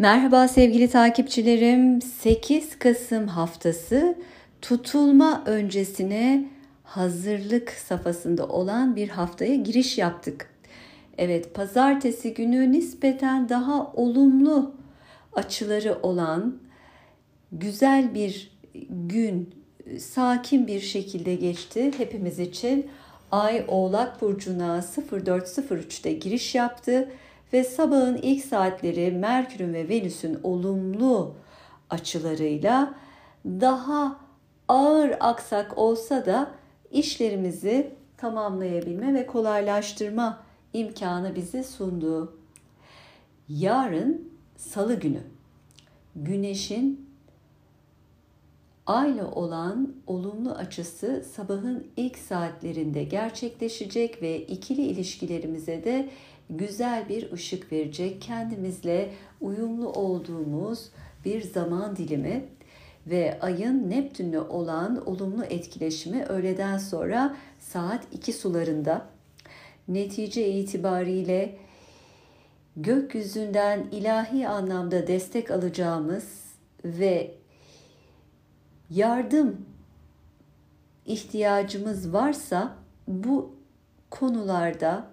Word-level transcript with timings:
Merhaba 0.00 0.48
sevgili 0.48 0.90
takipçilerim. 0.90 2.02
8 2.02 2.78
Kasım 2.78 3.26
haftası 3.26 4.14
tutulma 4.62 5.42
öncesine 5.46 6.48
hazırlık 6.84 7.70
safhasında 7.70 8.48
olan 8.48 8.96
bir 8.96 9.08
haftaya 9.08 9.54
giriş 9.54 9.98
yaptık. 9.98 10.50
Evet, 11.18 11.54
pazartesi 11.54 12.34
günü 12.34 12.72
nispeten 12.72 13.48
daha 13.48 13.92
olumlu 13.92 14.74
açıları 15.32 15.98
olan 16.02 16.58
güzel 17.52 18.14
bir 18.14 18.50
gün, 18.90 19.54
sakin 19.98 20.66
bir 20.66 20.80
şekilde 20.80 21.34
geçti 21.34 21.90
hepimiz 21.96 22.38
için. 22.38 22.86
Ay 23.32 23.64
Oğlak 23.68 24.22
burcuna 24.22 24.78
0403'te 24.78 26.12
giriş 26.12 26.54
yaptı 26.54 27.08
ve 27.52 27.64
sabahın 27.64 28.16
ilk 28.16 28.44
saatleri 28.44 29.12
Merkür'ün 29.12 29.74
ve 29.74 29.88
Venüs'ün 29.88 30.40
olumlu 30.42 31.34
açılarıyla 31.90 32.94
daha 33.44 34.16
ağır 34.68 35.16
aksak 35.20 35.78
olsa 35.78 36.26
da 36.26 36.50
işlerimizi 36.90 37.94
tamamlayabilme 38.16 39.14
ve 39.14 39.26
kolaylaştırma 39.26 40.42
imkanı 40.72 41.36
bizi 41.36 41.64
sundu. 41.64 42.36
Yarın 43.48 44.30
salı 44.56 44.94
günü 44.94 45.20
güneşin 46.16 47.10
ayla 48.86 49.30
olan 49.30 49.94
olumlu 50.06 50.50
açısı 50.50 51.24
sabahın 51.34 51.86
ilk 51.96 52.18
saatlerinde 52.18 53.04
gerçekleşecek 53.04 54.22
ve 54.22 54.40
ikili 54.40 54.82
ilişkilerimize 54.82 55.84
de 55.84 56.10
güzel 56.50 57.08
bir 57.08 57.32
ışık 57.32 57.72
verecek, 57.72 58.22
kendimizle 58.22 59.12
uyumlu 59.40 59.92
olduğumuz 59.92 60.90
bir 61.24 61.42
zaman 61.42 61.96
dilimi 61.96 62.44
ve 63.06 63.38
ayın 63.40 63.90
Neptün'le 63.90 64.48
olan 64.48 65.08
olumlu 65.08 65.44
etkileşimi 65.44 66.24
öğleden 66.24 66.78
sonra 66.78 67.36
saat 67.58 68.04
2 68.12 68.32
sularında. 68.32 69.06
Netice 69.88 70.52
itibariyle 70.52 71.56
gökyüzünden 72.76 73.86
ilahi 73.92 74.48
anlamda 74.48 75.06
destek 75.06 75.50
alacağımız 75.50 76.44
ve 76.84 77.34
yardım 78.90 79.66
ihtiyacımız 81.06 82.12
varsa 82.12 82.76
bu 83.08 83.54
konularda 84.10 85.10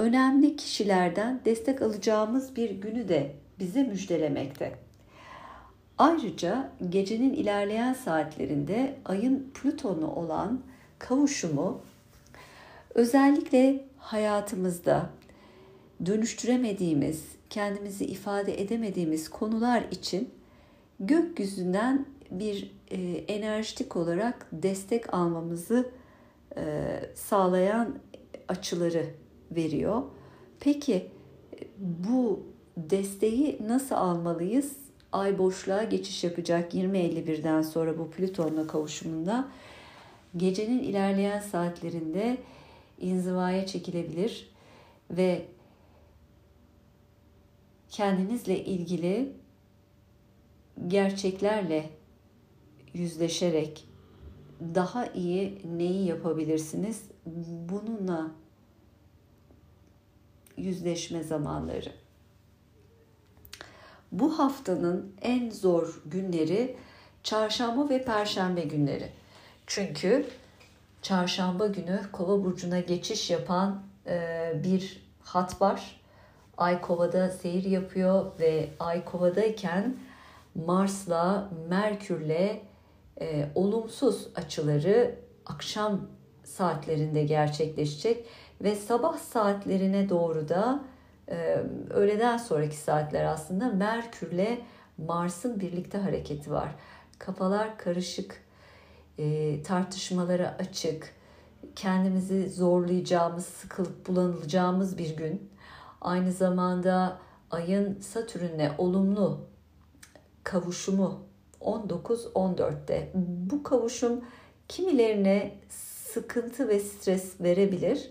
önemli 0.00 0.56
kişilerden 0.56 1.40
destek 1.44 1.82
alacağımız 1.82 2.56
bir 2.56 2.70
günü 2.70 3.08
de 3.08 3.32
bize 3.58 3.82
müjdelemekte. 3.82 4.78
Ayrıca 5.98 6.70
gecenin 6.88 7.32
ilerleyen 7.32 7.92
saatlerinde 7.92 8.96
ayın 9.04 9.50
Plüton'u 9.54 10.06
olan 10.06 10.60
kavuşumu 10.98 11.80
özellikle 12.94 13.84
hayatımızda 13.98 15.10
dönüştüremediğimiz, 16.06 17.24
kendimizi 17.50 18.04
ifade 18.04 18.62
edemediğimiz 18.62 19.28
konular 19.28 19.84
için 19.90 20.30
gökyüzünden 21.00 22.06
bir 22.30 22.72
e, 22.90 22.96
enerjitik 23.28 23.96
olarak 23.96 24.46
destek 24.52 25.14
almamızı 25.14 25.90
e, 26.56 26.62
sağlayan 27.14 27.98
açıları 28.48 29.06
veriyor. 29.50 30.02
Peki 30.60 31.10
bu 31.78 32.42
desteği 32.76 33.58
nasıl 33.66 33.94
almalıyız? 33.94 34.76
Ay 35.12 35.38
boşluğa 35.38 35.84
geçiş 35.84 36.24
yapacak 36.24 36.74
20.51'den 36.74 37.62
sonra 37.62 37.98
bu 37.98 38.10
Plüton'la 38.10 38.66
kavuşumunda 38.66 39.48
gecenin 40.36 40.78
ilerleyen 40.78 41.40
saatlerinde 41.40 42.38
inzivaya 43.00 43.66
çekilebilir 43.66 44.50
ve 45.10 45.42
kendinizle 47.88 48.64
ilgili 48.64 49.32
gerçeklerle 50.88 51.90
yüzleşerek 52.94 53.88
daha 54.74 55.06
iyi 55.06 55.58
neyi 55.76 56.06
yapabilirsiniz? 56.06 57.02
Bununla 57.68 58.30
yüzleşme 60.56 61.22
zamanları. 61.22 61.92
Bu 64.12 64.38
haftanın 64.38 65.14
en 65.22 65.50
zor 65.50 66.02
günleri 66.06 66.76
çarşamba 67.22 67.88
ve 67.88 68.04
perşembe 68.04 68.60
günleri. 68.60 69.12
Çünkü 69.66 70.26
çarşamba 71.02 71.66
günü 71.66 72.00
Kova 72.12 72.44
burcuna 72.44 72.80
geçiş 72.80 73.30
yapan 73.30 73.82
e, 74.06 74.52
bir 74.64 75.10
hat 75.22 75.60
var. 75.60 76.00
Ay 76.56 76.80
Kova'da 76.80 77.30
seyir 77.30 77.64
yapıyor 77.64 78.26
ve 78.40 78.68
Ay 78.80 79.04
Kova'dayken 79.04 79.96
Mars'la 80.54 81.50
Merkür'le 81.68 82.60
e, 83.20 83.48
olumsuz 83.54 84.28
açıları 84.34 85.14
akşam 85.46 86.00
saatlerinde 86.44 87.24
gerçekleşecek 87.24 88.26
ve 88.60 88.76
sabah 88.76 89.18
saatlerine 89.18 90.08
doğru 90.08 90.48
da 90.48 90.84
e, 91.28 91.64
öğleden 91.90 92.36
sonraki 92.36 92.76
saatler 92.76 93.24
aslında 93.24 93.68
Merkürle 93.68 94.58
Mars'ın 94.98 95.60
birlikte 95.60 95.98
hareketi 95.98 96.50
var. 96.50 96.74
Kafalar 97.18 97.78
karışık, 97.78 98.42
e, 99.18 99.62
tartışmalara 99.62 100.56
açık, 100.58 101.14
kendimizi 101.76 102.50
zorlayacağımız, 102.50 103.44
sıkılıp 103.44 104.08
bulanılacağımız 104.08 104.98
bir 104.98 105.16
gün. 105.16 105.50
Aynı 106.00 106.32
zamanda 106.32 107.18
ayın 107.50 108.00
Satürn'le 108.00 108.70
olumlu 108.78 109.40
kavuşumu 110.44 111.20
19-14'te. 111.60 113.10
Bu 113.14 113.62
kavuşum 113.62 114.24
kimilerine 114.68 115.58
sıkıntı 116.12 116.68
ve 116.68 116.80
stres 116.80 117.40
verebilir. 117.40 118.10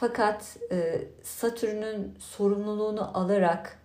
Fakat 0.00 0.56
e, 0.72 1.00
Satürn'ün 1.22 2.14
sorumluluğunu 2.18 3.18
alarak 3.18 3.78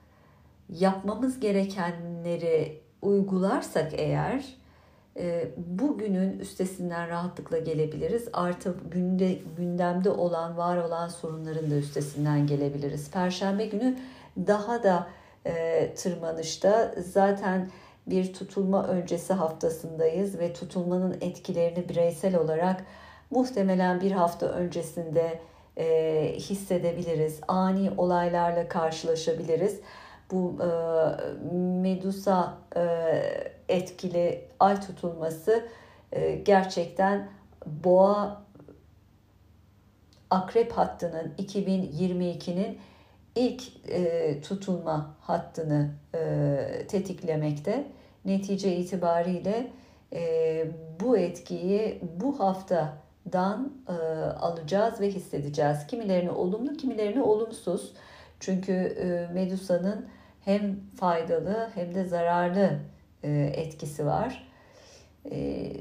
yapmamız 0.70 1.40
gerekenleri 1.40 2.82
uygularsak 3.02 3.92
eğer 3.94 4.58
e, 5.18 5.48
bugünün 5.58 6.40
üstesinden 6.40 7.10
rahatlıkla 7.10 7.60
gelebiliriz. 7.60 8.28
Artı 8.34 8.76
günde 8.92 9.38
gündemde 9.58 10.10
olan, 10.10 10.58
var 10.58 10.78
olan 10.78 11.08
sorunların 11.08 11.72
da 11.72 11.76
üstesinden 11.76 12.48
gelebiliriz. 12.48 13.12
Perşembe 13.12 13.66
günü 13.66 13.98
daha 14.38 14.84
da 14.84 15.08
e, 15.46 15.94
tırmanışta 15.94 16.96
zaten 16.98 17.70
bir 18.08 18.34
tutulma 18.34 18.88
öncesi 18.88 19.34
haftasındayız 19.34 20.40
ve 20.40 20.54
tutulmanın 20.54 21.18
etkilerini 21.22 21.90
bireysel 21.90 22.36
olarak 22.36 22.86
muhtemelen 23.30 24.02
bir 24.02 24.12
hafta 24.12 24.46
öncesinde 24.46 25.40
e, 25.78 26.36
hissedebiliriz. 26.38 27.40
Ani 27.48 27.92
olaylarla 27.98 28.68
karşılaşabiliriz. 28.68 29.80
Bu 30.32 30.58
e, 30.62 30.68
Medusa 31.82 32.58
e, 32.76 32.84
etkili 33.70 34.48
ay 34.60 34.82
tutulması 34.82 35.66
e, 36.12 36.36
gerçekten 36.36 37.30
boğa 37.66 38.44
akrep 40.30 40.72
hattının 40.72 41.34
2022'nin 41.38 42.80
ilk 43.36 43.90
e, 43.90 44.42
tutulma 44.42 45.16
hattını 45.22 45.92
e, 46.16 46.88
tetiklemekte. 46.88 47.88
Netice 48.26 48.76
itibariyle 48.76 49.72
e, 50.14 50.66
bu 51.00 51.18
etkiyi 51.18 52.02
bu 52.22 52.40
haftadan 53.24 53.72
e, 53.90 53.94
alacağız 54.40 55.02
ve 55.02 55.10
hissedeceğiz. 55.10 55.88
Kimilerini 55.88 56.32
olumlu, 56.32 56.74
kimilerini 56.74 57.22
olumsuz. 57.22 57.94
Çünkü 58.40 58.74
e, 58.74 59.34
Medusa'nın 59.34 60.06
hem 60.42 60.80
faydalı 61.00 61.70
hem 61.76 61.96
de 61.96 62.06
zararlı 62.06 62.80
e, 63.24 63.54
etkisi 63.56 64.06
var. 64.06 64.48
E, 65.32 65.72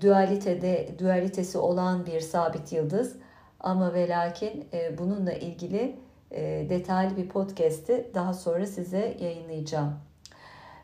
dualitede 0.00 0.88
dualitesi 0.98 1.58
olan 1.58 2.06
bir 2.06 2.20
sabit 2.20 2.72
yıldız 2.72 3.16
ama 3.60 3.94
ve 3.94 4.08
lakin 4.08 4.68
e, 4.72 4.98
bununla 4.98 5.32
ilgili 5.32 5.96
e, 6.30 6.66
detaylı 6.70 7.16
bir 7.16 7.28
podcast'i 7.28 8.10
daha 8.14 8.34
sonra 8.34 8.66
size 8.66 9.16
yayınlayacağım. 9.20 10.07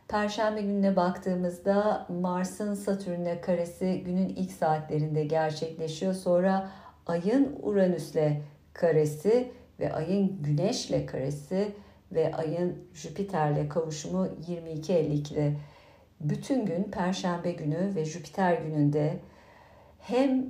Perşembe 0.08 0.60
gününe 0.60 0.96
baktığımızda 0.96 2.06
Mars'ın 2.08 2.74
Satürn'le 2.74 3.40
karesi 3.42 4.02
günün 4.06 4.28
ilk 4.28 4.52
saatlerinde 4.52 5.24
gerçekleşiyor. 5.24 6.14
Sonra 6.14 6.70
Ay'ın 7.06 7.58
Uranüs'le 7.62 8.40
karesi 8.72 9.52
ve 9.80 9.92
Ay'ın 9.92 10.42
Güneş'le 10.42 11.06
karesi 11.06 11.72
ve 12.12 12.34
ayın 12.34 12.78
Jüpiter'le 12.94 13.68
kavuşumu 13.68 14.26
22.52'de 14.26 15.56
bütün 16.20 16.66
gün 16.66 16.82
Perşembe 16.82 17.52
günü 17.52 17.94
ve 17.94 18.04
Jüpiter 18.04 18.54
gününde 18.54 19.16
hem 19.98 20.46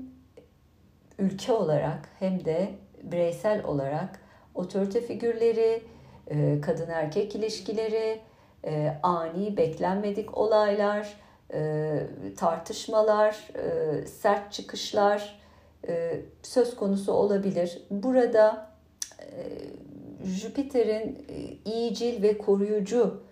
ülke 1.19 1.53
olarak 1.53 2.09
hem 2.19 2.45
de 2.45 2.71
bireysel 3.03 3.65
olarak 3.65 4.21
otorite 4.55 5.01
figürleri, 5.01 5.83
e, 6.31 6.61
kadın 6.61 6.91
erkek 6.91 7.35
ilişkileri, 7.35 8.21
e, 8.67 8.99
ani 9.03 9.57
beklenmedik 9.57 10.39
olaylar, 10.39 11.15
e, 11.55 12.01
tartışmalar, 12.37 13.49
sert 14.21 14.53
çıkışlar 14.53 15.45
söz 16.43 16.77
konusu 16.77 17.13
olabilir. 17.13 17.83
Burada 17.91 18.71
Jüpiter'in 20.25 21.27
iyicil 21.65 22.23
ve 22.23 22.39
koruyucu 22.39 23.23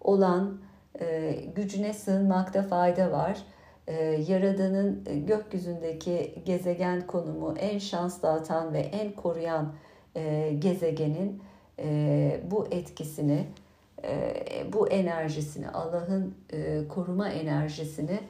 olan 0.00 0.60
gücüne 1.54 1.92
sığınmakta 1.92 2.62
fayda 2.62 3.12
var. 3.12 3.38
Yaradan'ın 4.28 5.04
gökyüzündeki 5.26 6.42
gezegen 6.44 7.06
konumu 7.06 7.54
en 7.58 7.78
şans 7.78 8.22
dağıtan 8.22 8.72
ve 8.72 8.78
en 8.78 9.12
koruyan 9.12 9.72
gezegenin 10.58 11.42
bu 12.50 12.66
etkisini, 12.70 13.46
bu 14.72 14.88
enerjisini, 14.88 15.70
Allah'ın 15.70 16.34
koruma 16.88 17.28
enerjisini 17.28 18.20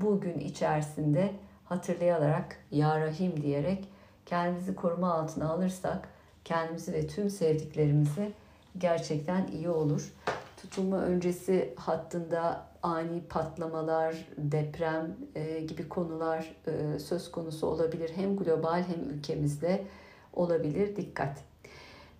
bugün 0.00 0.38
içerisinde 0.38 1.32
hatırlayarak 1.64 2.56
Ya 2.70 3.00
Rahim 3.00 3.42
diyerek 3.42 3.88
kendimizi 4.26 4.74
koruma 4.74 5.14
altına 5.14 5.50
alırsak 5.50 6.08
kendimizi 6.44 6.92
ve 6.92 7.06
tüm 7.06 7.30
sevdiklerimizi 7.30 8.32
gerçekten 8.78 9.46
iyi 9.46 9.68
olur. 9.68 10.12
Tutulma 10.56 10.98
öncesi 10.98 11.74
hattında 11.76 12.66
ani 12.82 13.20
patlamalar, 13.28 14.14
deprem 14.36 15.16
e, 15.34 15.60
gibi 15.60 15.88
konular 15.88 16.56
e, 16.66 16.98
söz 16.98 17.30
konusu 17.30 17.66
olabilir. 17.66 18.10
Hem 18.16 18.36
global 18.36 18.82
hem 18.82 19.10
ülkemizde 19.10 19.84
olabilir. 20.32 20.96
Dikkat. 20.96 21.49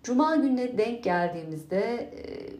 Cuma 0.03 0.35
gününe 0.35 0.77
denk 0.77 1.03
geldiğimizde 1.03 2.13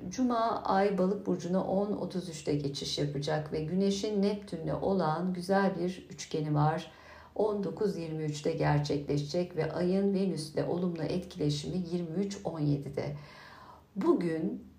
Cuma 0.09 0.63
ay 0.65 0.97
balık 0.97 1.27
burcuna 1.27 1.57
10.33'te 1.57 2.55
geçiş 2.55 2.97
yapacak 2.97 3.53
ve 3.53 3.63
Güneş'in 3.63 4.21
Neptün'le 4.21 4.73
olan 4.81 5.33
güzel 5.33 5.79
bir 5.79 6.07
üçgeni 6.09 6.55
var. 6.55 6.91
19.23'te 7.35 8.51
gerçekleşecek 8.51 9.55
ve 9.55 9.73
ayın 9.73 10.13
Venüs'le 10.13 10.67
olumlu 10.69 11.03
etkileşimi 11.03 11.77
23.17'de. 11.77 13.15
Bugün 13.95 14.71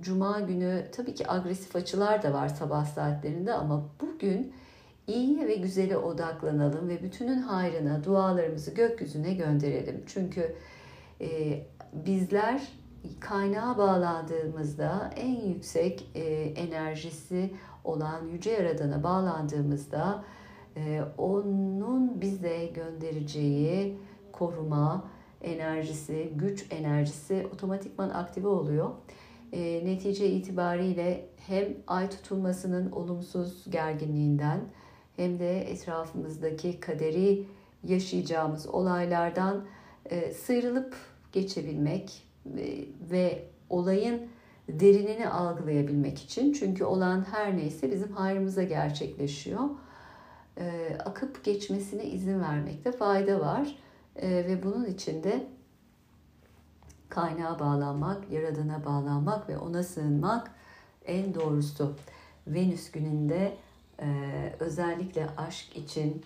Cuma 0.00 0.40
günü 0.40 0.86
tabii 0.92 1.14
ki 1.14 1.30
agresif 1.30 1.76
açılar 1.76 2.22
da 2.22 2.32
var 2.32 2.48
sabah 2.48 2.86
saatlerinde 2.86 3.52
ama 3.52 3.88
bugün 4.00 4.52
iyiye 5.06 5.48
ve 5.48 5.54
güzele 5.54 5.96
odaklanalım 5.96 6.88
ve 6.88 7.02
bütünün 7.02 7.42
hayrına 7.42 8.04
dualarımızı 8.04 8.74
gökyüzüne 8.74 9.34
gönderelim. 9.34 10.02
Çünkü 10.06 10.56
e, 11.20 11.62
bizler 11.92 12.62
kaynağa 13.20 13.78
bağlandığımızda 13.78 15.10
en 15.16 15.40
yüksek 15.40 16.10
e, 16.14 16.22
enerjisi 16.42 17.54
olan 17.84 18.26
Yüce 18.26 18.50
Yaradan'a 18.50 19.02
bağlandığımızda 19.02 20.24
e, 20.76 21.02
onun 21.18 22.20
bize 22.20 22.66
göndereceği 22.66 23.98
koruma 24.32 25.04
enerjisi, 25.42 26.32
güç 26.36 26.66
enerjisi 26.70 27.48
otomatikman 27.54 28.10
aktive 28.10 28.48
oluyor. 28.48 28.90
E, 29.52 29.84
netice 29.84 30.30
itibariyle 30.30 31.28
hem 31.36 31.68
ay 31.86 32.10
tutulmasının 32.10 32.90
olumsuz 32.92 33.70
gerginliğinden 33.70 34.60
hem 35.16 35.38
de 35.38 35.70
etrafımızdaki 35.70 36.80
kaderi 36.80 37.46
yaşayacağımız 37.84 38.66
olaylardan 38.66 39.64
e, 40.04 40.32
sıyrılıp 40.32 40.94
geçebilmek 41.32 42.22
ve, 42.46 42.84
ve 43.10 43.44
olayın 43.70 44.28
derinini 44.68 45.28
algılayabilmek 45.28 46.18
için 46.18 46.52
çünkü 46.52 46.84
olan 46.84 47.26
her 47.30 47.56
neyse 47.56 47.90
bizim 47.90 48.12
hayrımıza 48.12 48.62
gerçekleşiyor. 48.62 49.64
E, 50.58 50.96
akıp 51.04 51.44
geçmesine 51.44 52.04
izin 52.04 52.40
vermekte 52.40 52.92
fayda 52.92 53.40
var 53.40 53.76
e, 54.16 54.28
ve 54.28 54.62
bunun 54.62 54.84
için 54.84 55.24
de 55.24 55.46
kaynağa 57.08 57.58
bağlanmak, 57.58 58.30
yaradana 58.30 58.84
bağlanmak 58.84 59.48
ve 59.48 59.58
ona 59.58 59.82
sığınmak 59.82 60.50
en 61.06 61.34
doğrusu. 61.34 61.96
Venüs 62.46 62.90
gününde 62.90 63.56
e, 64.00 64.06
özellikle 64.60 65.26
aşk 65.36 65.76
için, 65.76 66.22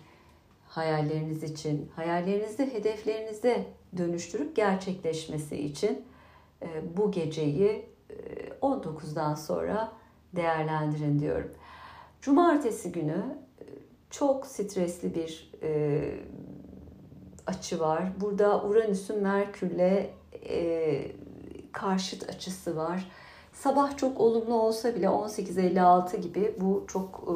hayalleriniz 0.69 1.43
için, 1.43 1.91
hayallerinizde 1.97 2.75
hedeflerinize 2.75 3.67
dönüştürüp 3.97 4.57
gerçekleşmesi 4.57 5.57
için 5.57 6.05
e, 6.63 6.97
bu 6.97 7.11
geceyi 7.11 7.87
e, 8.11 8.15
19'dan 8.63 9.35
sonra 9.35 9.93
değerlendirin 10.37 11.19
diyorum. 11.19 11.51
Cumartesi 12.21 12.93
günü 12.93 13.25
e, 13.61 13.65
çok 14.11 14.47
stresli 14.47 15.15
bir 15.15 15.53
e, 15.63 16.01
açı 17.47 17.81
var. 17.81 18.03
Burada 18.21 18.65
Uranüs'ün 18.65 19.23
Merkür'le 19.23 20.07
e, 20.49 21.13
karşıt 21.73 22.29
açısı 22.29 22.77
var. 22.77 23.11
Sabah 23.53 23.97
çok 23.97 24.21
olumlu 24.21 24.55
olsa 24.55 24.95
bile 24.95 25.07
18.56 25.07 26.17
gibi 26.17 26.55
bu 26.61 26.85
çok 26.89 27.29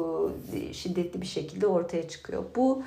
e, 0.53 0.73
şiddetli 0.73 1.21
bir 1.21 1.27
şekilde 1.27 1.67
ortaya 1.67 2.07
çıkıyor. 2.07 2.43
Bu 2.55 2.83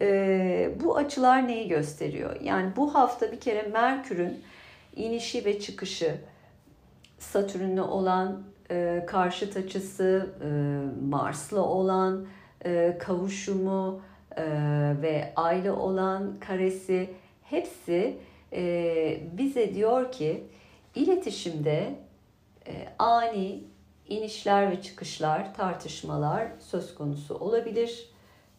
e, 0.00 0.70
bu 0.84 0.96
açılar 0.96 1.48
neyi 1.48 1.68
gösteriyor? 1.68 2.40
Yani 2.40 2.72
bu 2.76 2.94
hafta 2.94 3.32
bir 3.32 3.40
kere 3.40 3.62
Merkür'ün 3.62 4.42
inişi 4.96 5.44
ve 5.44 5.60
çıkışı, 5.60 6.14
Satürn'le 7.18 7.82
olan 7.82 8.42
e, 8.70 9.04
karşıt 9.06 9.56
açısı, 9.56 10.30
e, 10.44 10.48
Mars'la 11.08 11.60
olan 11.60 12.26
e, 12.64 12.98
kavuşumu 13.00 14.00
e, 14.36 14.44
ve 15.02 15.32
Ay'la 15.36 15.76
olan 15.76 16.40
karesi 16.40 17.10
hepsi 17.42 18.18
e, 18.52 19.20
bize 19.32 19.74
diyor 19.74 20.12
ki 20.12 20.46
iletişimde 20.94 21.94
e, 22.66 22.88
ani 22.98 23.64
inişler 24.08 24.70
ve 24.70 24.82
çıkışlar, 24.82 25.54
tartışmalar 25.54 26.48
söz 26.58 26.94
konusu 26.94 27.34
olabilir. 27.34 28.08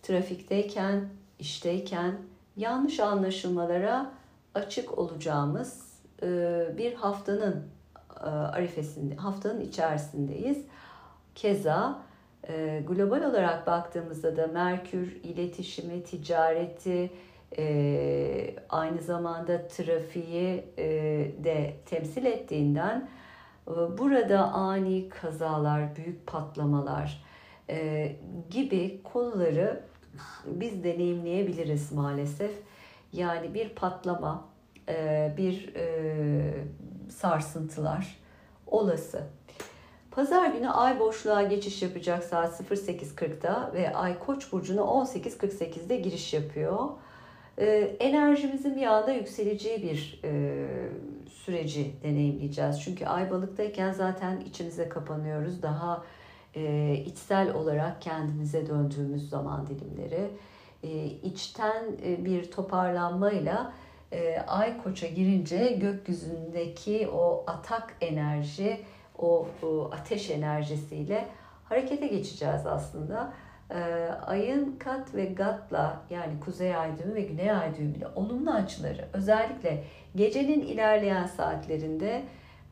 Trafikteyken, 0.02 1.10
işteyken 1.44 2.14
yanlış 2.58 3.00
anlaşılmalara 3.00 4.12
açık 4.56 4.98
olacağımız 4.98 5.94
e, 6.24 6.28
bir 6.78 6.94
haftanın 6.94 7.68
e, 8.20 8.26
arifesinde, 8.30 9.16
haftanın 9.16 9.62
içerisindeyiz. 9.62 10.66
Keza 11.36 12.00
e, 12.48 12.84
global 12.88 13.24
olarak 13.24 13.68
baktığımızda 13.68 14.38
da 14.38 14.48
Merkür 14.48 15.12
iletişimi, 15.24 16.04
ticareti, 16.04 17.12
aynı 18.70 19.02
zamanda 19.02 19.68
trafiği 19.68 20.66
de 21.44 21.74
temsil 21.86 22.26
ettiğinden 22.26 23.10
burada 23.68 24.54
ani 24.54 25.10
kazalar, 25.10 25.96
büyük 25.96 26.28
patlamalar 26.28 27.24
gibi 28.50 29.02
konuları 29.04 29.84
biz 30.46 30.84
deneyimleyebiliriz 30.84 31.92
maalesef. 31.92 32.52
Yani 33.14 33.54
bir 33.54 33.70
patlama, 33.70 34.46
e, 34.90 35.34
bir 35.38 35.76
e, 35.76 36.54
sarsıntılar 37.10 38.20
olası. 38.68 39.24
Pazar 40.12 40.48
günü 40.48 40.70
ay 40.70 41.00
boşluğa 41.00 41.44
geçiş 41.44 41.82
yapacak 41.82 42.24
saat 42.24 42.62
08.40'da 42.62 43.72
ve 43.74 43.96
ay 43.96 44.20
koç 44.20 44.52
burcuna 44.52 44.82
18.48'de 44.82 45.96
giriş 45.96 46.34
yapıyor 46.34 46.90
e, 47.58 47.66
enerjimizin 48.00 48.76
bir 48.76 48.86
anda 48.86 49.12
yükseleceği 49.12 49.84
bir 49.84 50.22
süreci 51.30 51.94
deneyimleyeceğiz. 52.04 52.82
Çünkü 52.82 53.06
ay 53.06 53.32
balıktayken 53.32 53.92
zaten 53.92 54.40
içimize 54.40 54.90
kapanıyoruz. 54.90 55.62
Daha 55.62 56.04
e, 56.56 56.94
içsel 57.06 57.54
olarak 57.54 58.02
kendimize 58.02 58.68
döndüğümüz 58.68 59.30
zaman 59.30 59.68
dilimleri. 59.68 60.30
E, 60.84 61.06
içten 61.06 61.84
e, 62.06 62.26
bir 62.26 62.52
toparlanmayla 62.52 63.74
e, 64.12 64.40
ay 64.40 64.84
koça 64.84 65.08
girince 65.08 65.72
gökyüzündeki 65.72 67.10
o 67.14 67.44
atak 67.48 67.96
enerji, 68.02 68.86
o, 69.18 69.48
o 69.64 69.90
ateş 69.94 70.30
enerjisiyle 70.30 71.28
harekete 71.64 72.08
geçeceğiz 72.08 72.66
aslında. 72.66 73.34
Ee, 73.72 74.10
ayın 74.26 74.76
kat 74.80 75.16
ve 75.16 75.26
gatla 75.26 76.02
yani 76.10 76.40
kuzey 76.40 76.76
ay 76.76 76.98
düğümü 76.98 77.16
ve 77.16 77.22
güney 77.22 77.52
ay 77.52 77.78
düğümü 77.78 77.98
ile 77.98 78.08
olumlu 78.16 78.52
açıları 78.52 79.08
özellikle 79.14 79.84
gecenin 80.16 80.62
ilerleyen 80.62 81.26
saatlerinde 81.26 82.24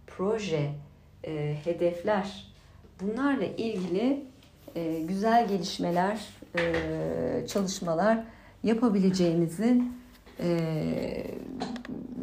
proje, 0.08 0.72
e, 1.24 1.56
hedefler 1.64 2.51
bunlarla 3.02 3.46
ilgili 3.46 4.24
e, 4.76 5.00
güzel 5.00 5.48
gelişmeler, 5.48 6.20
e, 6.60 7.48
çalışmalar 7.48 8.18
yapabileceğinizin 8.64 9.94
e, 10.40 10.58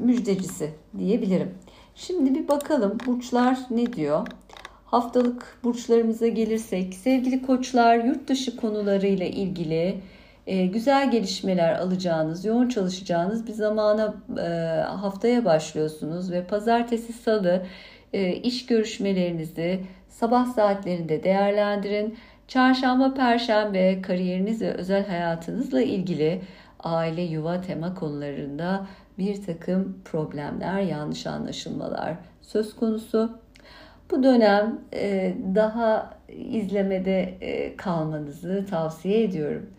müjdecisi 0.03 0.71
diyebilirim. 0.99 1.55
Şimdi 1.95 2.35
bir 2.35 2.49
bakalım 2.49 2.99
burçlar 3.07 3.59
ne 3.71 3.93
diyor? 3.93 4.27
Haftalık 4.85 5.59
burçlarımıza 5.65 6.29
gelirsek 6.29 6.95
sevgili 6.95 7.43
koçlar 7.43 8.05
yurt 8.05 8.29
dışı 8.29 8.57
konularıyla 8.57 9.27
ilgili 9.27 10.01
e, 10.47 10.67
güzel 10.67 11.11
gelişmeler 11.11 11.75
alacağınız, 11.75 12.45
yoğun 12.45 12.69
çalışacağınız 12.69 13.47
bir 13.47 13.53
zamana 13.53 14.15
e, 14.39 14.49
haftaya 14.83 15.45
başlıyorsunuz 15.45 16.33
ve 16.33 16.45
pazartesi 16.45 17.13
salı 17.13 17.67
iş 18.43 18.67
görüşmelerinizi 18.67 19.81
sabah 20.09 20.47
saatlerinde 20.47 21.25
değerlendirin. 21.25 22.19
Çarşamba, 22.49 23.15
perşembe 23.15 24.03
kariyeriniz 24.03 24.63
ve 24.63 24.71
özel 24.71 25.07
hayatınızla 25.07 25.83
ilgili 25.83 26.41
aile, 26.81 27.23
yuva 27.23 27.61
tema 27.61 27.95
konularında 27.95 28.87
bir 29.19 29.43
takım 29.43 29.99
problemler, 30.05 30.81
yanlış 30.81 31.27
anlaşılmalar 31.27 32.15
söz 32.43 32.77
konusu. 32.77 33.39
Bu 34.11 34.23
dönem 34.23 34.81
e, 34.93 35.35
daha 35.55 36.19
izlemede 36.29 37.35
e, 37.41 37.77
kalmanızı 37.77 38.67
tavsiye 38.71 39.23
ediyorum. 39.25 39.71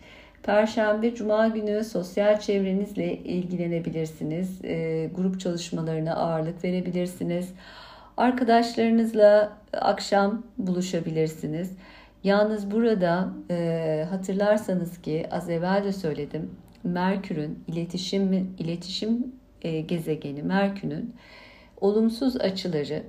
Perşembe, 0.42 1.14
Cuma 1.14 1.48
günü 1.48 1.84
sosyal 1.84 2.40
çevrenizle 2.40 3.16
ilgilenebilirsiniz. 3.16 4.64
E, 4.64 5.06
grup 5.16 5.40
çalışmalarına 5.40 6.14
ağırlık 6.14 6.64
verebilirsiniz. 6.64 7.52
Arkadaşlarınızla 8.20 9.52
akşam 9.72 10.42
buluşabilirsiniz. 10.58 11.76
Yalnız 12.24 12.70
burada 12.70 13.28
e, 13.50 14.06
hatırlarsanız 14.10 15.02
ki 15.02 15.26
az 15.30 15.50
evvel 15.50 15.84
de 15.84 15.92
söyledim. 15.92 16.50
Merkür'ün 16.84 17.64
iletişim 17.68 18.54
iletişim 18.58 19.34
e, 19.62 19.80
gezegeni 19.80 20.42
Merkür'ün 20.42 21.14
olumsuz 21.80 22.36
açıları 22.36 23.02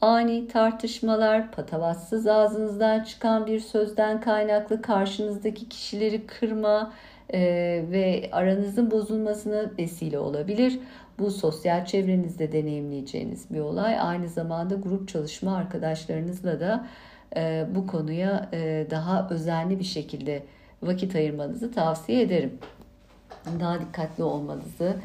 ani 0.00 0.48
tartışmalar, 0.48 1.52
patavatsız 1.52 2.26
ağzınızdan 2.26 3.04
çıkan 3.04 3.46
bir 3.46 3.60
sözden 3.60 4.20
kaynaklı 4.20 4.82
karşınızdaki 4.82 5.68
kişileri 5.68 6.26
kırma 6.26 6.92
e, 7.32 7.40
ve 7.90 8.28
aranızın 8.32 8.90
bozulmasına 8.90 9.70
vesile 9.78 10.18
olabilir. 10.18 10.78
Bu 11.18 11.30
sosyal 11.30 11.84
çevrenizde 11.84 12.52
deneyimleyeceğiniz 12.52 13.50
bir 13.50 13.60
olay. 13.60 14.00
Aynı 14.00 14.28
zamanda 14.28 14.74
grup 14.74 15.08
çalışma 15.08 15.56
arkadaşlarınızla 15.56 16.60
da 16.60 16.86
e, 17.36 17.66
bu 17.74 17.86
konuya 17.86 18.48
e, 18.52 18.86
daha 18.90 19.28
özenli 19.30 19.78
bir 19.78 19.84
şekilde 19.84 20.42
vakit 20.82 21.14
ayırmanızı 21.14 21.72
tavsiye 21.72 22.22
ederim. 22.22 22.58
Daha 23.60 23.80
dikkatli 23.80 24.24
olmanızı, 24.24 24.96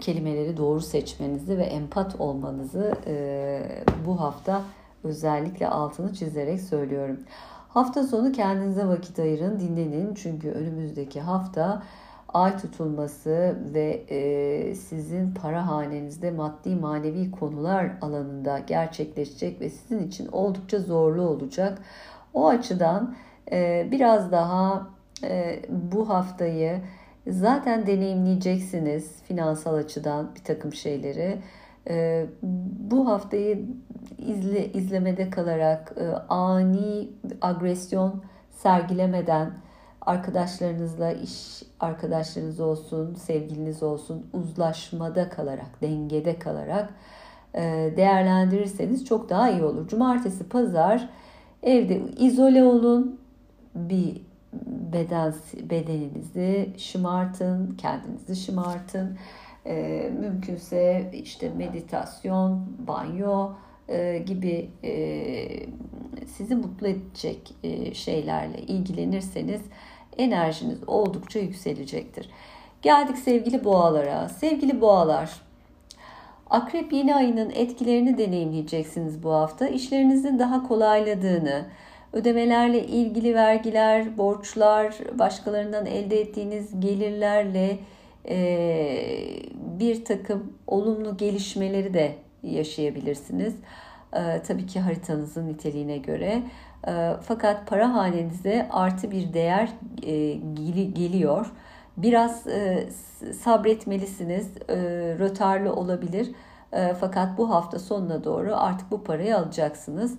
kelimeleri 0.00 0.56
doğru 0.56 0.80
seçmenizi 0.80 1.58
ve 1.58 1.64
empat 1.64 2.20
olmanızı 2.20 2.94
e, 3.06 3.62
bu 4.06 4.20
hafta 4.20 4.62
özellikle 5.04 5.68
altını 5.68 6.14
çizerek 6.14 6.60
söylüyorum. 6.60 7.20
Hafta 7.68 8.02
sonu 8.02 8.32
kendinize 8.32 8.86
vakit 8.86 9.18
ayırın, 9.18 9.60
dinlenin. 9.60 10.14
Çünkü 10.14 10.50
önümüzdeki 10.50 11.20
hafta 11.20 11.82
ay 12.28 12.56
tutulması 12.56 13.56
ve 13.74 14.04
e, 14.08 14.74
sizin 14.74 15.34
para 15.34 15.66
hanenizde 15.66 16.30
maddi 16.30 16.74
manevi 16.74 17.30
konular 17.30 17.90
alanında 18.02 18.58
gerçekleşecek 18.58 19.60
ve 19.60 19.70
sizin 19.70 20.06
için 20.06 20.28
oldukça 20.32 20.78
zorlu 20.78 21.22
olacak. 21.22 21.78
O 22.34 22.48
açıdan 22.48 23.14
e, 23.52 23.88
biraz 23.90 24.32
daha 24.32 24.88
e, 25.24 25.62
bu 25.68 26.08
haftayı 26.08 26.80
zaten 27.26 27.86
deneyimleyeceksiniz 27.86 29.22
finansal 29.22 29.74
açıdan 29.74 30.34
bir 30.34 30.44
takım 30.44 30.72
şeyleri. 30.72 31.38
E, 31.90 32.26
bu 32.90 33.08
haftayı 33.08 33.66
izle, 34.18 34.72
izlemede 34.72 35.30
kalarak 35.30 35.94
e, 35.96 36.08
ani 36.28 37.08
agresyon 37.42 38.22
sergilemeden 38.50 39.52
arkadaşlarınızla 40.06 41.12
iş 41.12 41.62
arkadaşlarınız 41.80 42.60
olsun, 42.60 43.14
sevgiliniz 43.14 43.82
olsun 43.82 44.26
uzlaşmada 44.32 45.28
kalarak, 45.28 45.82
dengede 45.82 46.38
kalarak 46.38 46.94
e, 47.54 47.92
değerlendirirseniz 47.96 49.04
çok 49.04 49.28
daha 49.28 49.50
iyi 49.50 49.64
olur. 49.64 49.88
Cumartesi, 49.88 50.48
pazar 50.48 51.08
evde 51.62 52.00
izole 52.18 52.64
olun. 52.64 53.20
Bir 53.74 54.22
beden 54.92 55.34
bedeninizi 55.70 56.70
şımartın, 56.78 57.76
kendinizi 57.76 58.36
şımartın. 58.36 59.18
E, 59.66 60.10
mümkünse 60.20 61.10
işte 61.12 61.50
meditasyon, 61.56 62.66
banyo 62.88 63.50
e, 63.88 64.18
gibi 64.18 64.70
sizi 66.26 66.54
mutlu 66.54 66.86
edecek 66.86 67.54
şeylerle 67.92 68.58
ilgilenirseniz 68.58 69.60
enerjiniz 70.18 70.78
oldukça 70.86 71.38
yükselecektir. 71.38 72.30
Geldik 72.82 73.18
sevgili 73.18 73.64
boğalara. 73.64 74.28
Sevgili 74.28 74.80
boğalar, 74.80 75.30
Akrep 76.50 76.92
yeni 76.92 77.14
ayının 77.14 77.50
etkilerini 77.50 78.18
deneyimleyeceksiniz 78.18 79.22
bu 79.22 79.32
hafta. 79.32 79.68
İşlerinizin 79.68 80.38
daha 80.38 80.68
kolayladığını, 80.68 81.66
ödemelerle 82.12 82.86
ilgili 82.86 83.34
vergiler, 83.34 84.18
borçlar, 84.18 84.94
başkalarından 85.18 85.86
elde 85.86 86.20
ettiğiniz 86.20 86.80
gelirlerle 86.80 87.78
e, 88.28 88.38
bir 89.78 90.04
takım 90.04 90.52
olumlu 90.66 91.16
gelişmeleri 91.16 91.94
de 91.94 92.14
yaşayabilirsiniz. 92.42 93.54
E, 94.12 94.42
tabii 94.46 94.66
ki 94.66 94.80
haritanızın 94.80 95.48
niteliğine 95.48 95.98
göre. 95.98 96.42
Ee, 96.88 97.12
fakat 97.22 97.66
para 97.66 97.94
hanenize 97.94 98.68
artı 98.70 99.10
bir 99.10 99.32
değer 99.32 99.68
e, 100.02 100.32
geliyor. 100.86 101.52
Biraz 101.96 102.46
e, 102.46 102.88
sabretmelisiniz. 103.40 104.48
E, 104.68 104.76
rötarlı 105.18 105.72
olabilir. 105.72 106.32
Fakat 107.00 107.38
bu 107.38 107.50
hafta 107.50 107.78
sonuna 107.78 108.24
doğru 108.24 108.56
artık 108.56 108.90
bu 108.90 109.04
parayı 109.04 109.36
alacaksınız. 109.36 110.18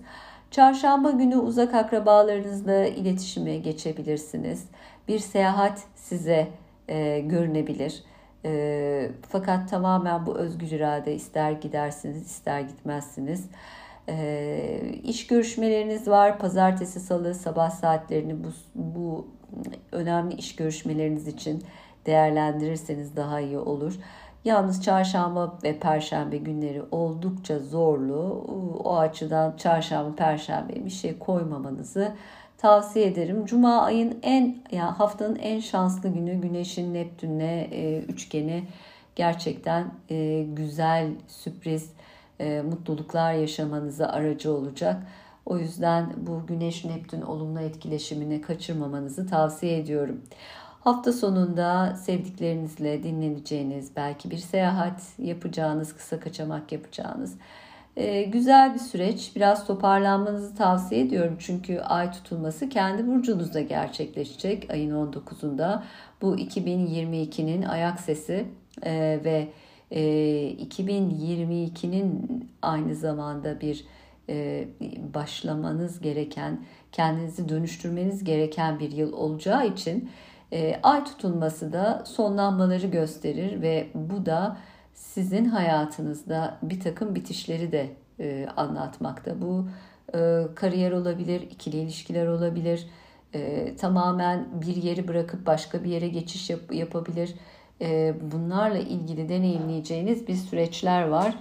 Çarşamba 0.50 1.10
günü 1.10 1.36
uzak 1.36 1.74
akrabalarınızla 1.74 2.86
iletişime 2.86 3.56
geçebilirsiniz. 3.56 4.64
Bir 5.08 5.18
seyahat 5.18 5.82
size 5.94 6.48
görünebilir. 7.22 8.04
fakat 9.28 9.70
tamamen 9.70 10.26
bu 10.26 10.38
özgür 10.38 10.70
irade 10.70 11.14
ister 11.14 11.52
gidersiniz 11.52 12.26
ister 12.26 12.60
gitmezsiniz. 12.60 13.48
E, 14.08 14.94
iş 15.04 15.26
görüşmeleriniz 15.26 16.08
var. 16.08 16.38
Pazartesi, 16.38 17.00
salı 17.00 17.34
sabah 17.34 17.70
saatlerini 17.70 18.44
bu, 18.44 18.48
bu 18.74 19.26
önemli 19.92 20.34
iş 20.34 20.56
görüşmeleriniz 20.56 21.28
için 21.28 21.62
değerlendirirseniz 22.06 23.16
daha 23.16 23.40
iyi 23.40 23.58
olur. 23.58 23.98
Yalnız 24.44 24.82
çarşamba 24.82 25.58
ve 25.64 25.78
perşembe 25.78 26.36
günleri 26.36 26.82
oldukça 26.90 27.58
zorlu. 27.58 28.46
O 28.84 28.96
açıdan 28.96 29.56
çarşamba, 29.56 30.16
perşembe 30.16 30.84
bir 30.84 30.90
şey 30.90 31.18
koymamanızı 31.18 32.12
tavsiye 32.58 33.06
ederim. 33.06 33.44
Cuma 33.46 33.82
ayın 33.82 34.18
en 34.22 34.56
yani 34.72 34.90
haftanın 34.90 35.36
en 35.36 35.60
şanslı 35.60 36.08
günü 36.08 36.34
Güneş'in 36.34 36.94
Neptün'le 36.94 37.68
e, 37.72 37.98
üçgeni 38.08 38.64
gerçekten 39.16 39.90
e, 40.10 40.42
güzel 40.42 41.08
sürpriz 41.28 41.92
e, 42.40 42.62
mutluluklar 42.62 43.32
yaşamanıza 43.32 44.06
aracı 44.06 44.52
olacak. 44.52 45.02
O 45.46 45.58
yüzden 45.58 46.12
bu 46.16 46.46
Güneş 46.46 46.84
Neptün 46.84 47.22
olumlu 47.22 47.60
etkileşimini 47.60 48.40
kaçırmamanızı 48.40 49.26
tavsiye 49.26 49.78
ediyorum. 49.78 50.22
Hafta 50.80 51.12
sonunda 51.12 51.96
sevdiklerinizle 51.96 53.02
dinleneceğiniz, 53.02 53.96
belki 53.96 54.30
bir 54.30 54.36
seyahat 54.36 55.02
yapacağınız, 55.18 55.96
kısa 55.96 56.20
kaçamak 56.20 56.72
yapacağınız 56.72 57.36
e, 57.98 58.22
güzel 58.22 58.74
bir 58.74 58.78
süreç. 58.78 59.32
Biraz 59.36 59.66
toparlanmanızı 59.66 60.54
tavsiye 60.54 61.00
ediyorum. 61.00 61.36
Çünkü 61.38 61.78
ay 61.80 62.10
tutulması 62.10 62.68
kendi 62.68 63.06
burcunuzda 63.06 63.60
gerçekleşecek 63.60 64.70
ayın 64.70 65.12
19'unda. 65.12 65.82
Bu 66.22 66.36
2022'nin 66.36 67.62
ayak 67.62 68.00
sesi 68.00 68.46
e, 68.82 69.20
ve 69.24 69.48
2022'nin 69.90 72.28
ee, 72.30 72.46
aynı 72.62 72.94
zamanda 72.94 73.60
bir 73.60 73.84
e, 74.28 74.68
başlamanız 75.14 76.00
gereken, 76.00 76.64
kendinizi 76.92 77.48
dönüştürmeniz 77.48 78.24
gereken 78.24 78.78
bir 78.78 78.92
yıl 78.92 79.12
olacağı 79.12 79.66
için 79.66 80.10
e, 80.52 80.80
ay 80.82 81.04
tutulması 81.04 81.72
da 81.72 82.02
sonlanmaları 82.06 82.86
gösterir 82.86 83.62
ve 83.62 83.86
bu 83.94 84.26
da 84.26 84.56
sizin 84.94 85.44
hayatınızda 85.44 86.58
bir 86.62 86.80
takım 86.80 87.14
bitişleri 87.14 87.72
de 87.72 87.90
e, 88.20 88.46
anlatmakta. 88.56 89.42
Bu 89.42 89.68
kariyer 90.54 90.92
olabilir, 90.92 91.40
ikili 91.40 91.76
ilişkiler 91.76 92.26
olabilir, 92.26 92.86
tamamen 93.80 94.48
bir 94.66 94.76
yeri 94.76 95.08
bırakıp 95.08 95.46
başka 95.46 95.84
bir 95.84 95.90
yere 95.90 96.08
geçiş 96.08 96.50
yap, 96.50 96.60
yapabilir. 96.72 97.34
E, 97.80 98.14
bunlarla 98.32 98.78
ilgili 98.78 99.28
deneyimleyeceğiniz 99.28 100.28
bir 100.28 100.34
süreçler 100.34 101.08
var. 101.08 101.34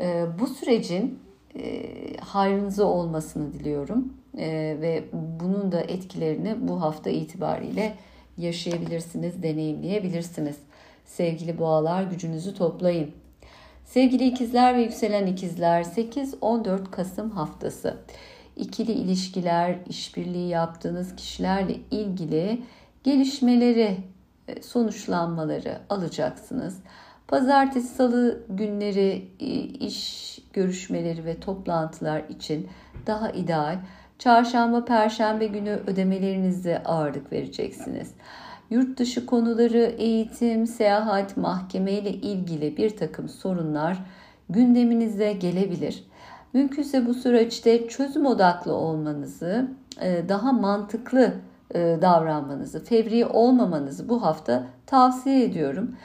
E, 0.00 0.26
bu 0.38 0.46
sürecin 0.46 1.18
e, 1.58 1.86
hayrınıza 2.20 2.84
olmasını 2.84 3.52
diliyorum 3.52 4.12
e, 4.38 4.76
ve 4.80 5.04
bunun 5.12 5.72
da 5.72 5.80
etkilerini 5.80 6.68
bu 6.68 6.82
hafta 6.82 7.10
itibariyle 7.10 7.94
yaşayabilirsiniz, 8.38 9.42
deneyimleyebilirsiniz. 9.42 10.56
Sevgili 11.04 11.58
boğalar 11.58 12.02
gücünüzü 12.02 12.54
toplayın. 12.54 13.10
Sevgili 13.84 14.26
ikizler 14.26 14.76
ve 14.76 14.82
yükselen 14.82 15.26
ikizler 15.26 15.82
8-14 15.82 16.90
Kasım 16.90 17.30
haftası. 17.30 17.96
İkili 18.56 18.92
ilişkiler, 18.92 19.76
işbirliği 19.88 20.48
yaptığınız 20.48 21.16
kişilerle 21.16 21.76
ilgili 21.90 22.62
gelişmeleri, 23.04 23.96
sonuçlanmaları 24.62 25.78
alacaksınız. 25.90 26.78
Pazartesi, 27.28 27.88
salı 27.88 28.42
günleri 28.48 29.28
e, 29.40 29.46
iş 29.62 30.38
görüşmeleri 30.52 31.24
ve 31.24 31.40
toplantılar 31.40 32.22
için 32.28 32.68
daha 33.06 33.30
ideal. 33.30 33.78
Çarşamba, 34.18 34.84
perşembe 34.84 35.46
günü 35.46 35.70
ödemelerinize 35.86 36.82
ağırlık 36.84 37.32
vereceksiniz 37.32 38.14
yurt 38.70 38.98
dışı 38.98 39.26
konuları, 39.26 39.94
eğitim, 39.98 40.66
seyahat, 40.66 41.36
mahkeme 41.36 41.92
ile 41.92 42.10
ilgili 42.10 42.76
bir 42.76 42.96
takım 42.96 43.28
sorunlar 43.28 43.98
gündeminize 44.50 45.32
gelebilir. 45.32 46.04
Mümkünse 46.52 47.06
bu 47.06 47.14
süreçte 47.14 47.88
çözüm 47.88 48.26
odaklı 48.26 48.72
olmanızı, 48.72 49.68
e, 50.00 50.28
daha 50.28 50.52
mantıklı 50.52 51.20
e, 51.22 51.32
davranmanızı, 51.74 52.84
fevri 52.84 53.26
olmamanızı 53.26 54.08
bu 54.08 54.22
hafta 54.22 54.66
tavsiye 54.86 55.44
ediyorum. 55.44 55.96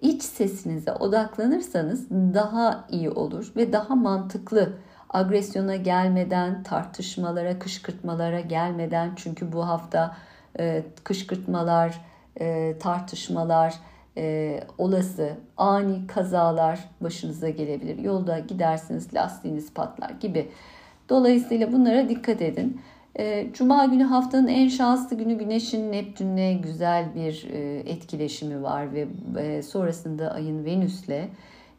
İç 0.00 0.22
sesinize 0.22 0.92
odaklanırsanız 0.92 2.10
daha 2.10 2.84
iyi 2.90 3.10
olur 3.10 3.52
ve 3.56 3.72
daha 3.72 3.94
mantıklı 3.94 4.72
agresyona 5.10 5.76
gelmeden, 5.76 6.62
tartışmalara, 6.62 7.58
kışkırtmalara 7.58 8.40
gelmeden 8.40 9.12
çünkü 9.16 9.52
bu 9.52 9.68
hafta 9.68 10.16
e, 10.58 10.84
kışkırtmalar, 11.04 12.00
e, 12.40 12.78
tartışmalar, 12.78 13.74
e, 14.16 14.60
olası 14.78 15.36
ani 15.56 16.06
kazalar 16.06 16.78
başınıza 17.00 17.48
gelebilir. 17.48 17.98
Yolda 17.98 18.38
gidersiniz 18.38 19.14
lastiğiniz 19.14 19.74
patlar 19.74 20.10
gibi. 20.10 20.48
Dolayısıyla 21.08 21.72
bunlara 21.72 22.08
dikkat 22.08 22.42
edin. 22.42 22.80
E, 23.18 23.48
Cuma 23.52 23.84
günü 23.84 24.02
haftanın 24.04 24.46
en 24.46 24.68
şanslı 24.68 25.16
günü 25.16 25.38
Güneş'in 25.38 25.92
Neptün'le 25.92 26.62
güzel 26.62 27.14
bir 27.14 27.48
e, 27.52 27.78
etkileşimi 27.78 28.62
var 28.62 28.92
ve 28.92 29.08
e, 29.38 29.62
sonrasında 29.62 30.30
ayın 30.30 30.64
Venüs'le 30.64 31.28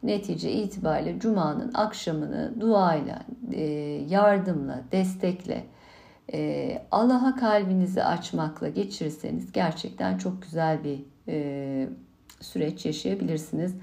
netice 0.02 0.52
itibariyle 0.52 1.18
Cuma'nın 1.18 1.70
akşamını 1.74 2.60
duayla, 2.60 3.22
e, 3.52 3.62
yardımla, 4.08 4.80
destekle, 4.92 5.64
Allah'a 6.90 7.36
kalbinizi 7.36 8.04
açmakla 8.04 8.68
geçirirseniz 8.68 9.52
gerçekten 9.52 10.18
çok 10.18 10.42
güzel 10.42 10.78
bir 10.84 11.00
süreç 12.40 12.86
yaşayabilirsiniz. 12.86 13.74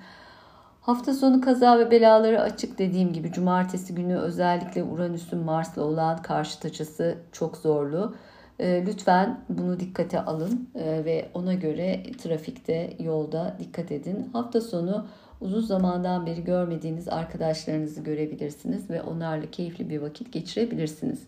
Hafta 0.82 1.14
sonu 1.14 1.42
kaza 1.42 1.80
ve 1.80 1.92
belaları 1.92 2.42
açık 2.42 2.78
dediğim 2.80 3.14
gibi 3.14 3.32
cumartesi 3.32 3.96
günü 3.96 4.18
özellikle 4.18 4.84
Uranüs'ün 4.84 5.40
Mars'la 5.40 5.82
olan 5.82 6.22
karşıt 6.22 6.66
açısı 6.66 7.18
çok 7.32 7.58
zorlu. 7.58 8.16
E, 8.60 8.86
lütfen 8.86 9.40
bunu 9.50 9.80
dikkate 9.80 10.22
alın 10.22 10.70
e, 10.76 11.06
ve 11.06 11.30
ona 11.34 11.54
göre 11.54 12.04
trafikte, 12.24 12.94
yolda 13.00 13.58
dikkat 13.60 13.92
edin. 13.92 14.30
Hafta 14.34 14.62
sonu 14.62 15.08
uzun 15.42 15.62
zamandan 15.62 16.26
beri 16.26 16.44
görmediğiniz 16.44 17.08
arkadaşlarınızı 17.08 18.02
görebilirsiniz 18.02 18.90
ve 18.90 19.02
onlarla 19.02 19.52
keyifli 19.52 19.90
bir 19.90 20.02
vakit 20.02 20.34
geçirebilirsiniz. 20.34 21.20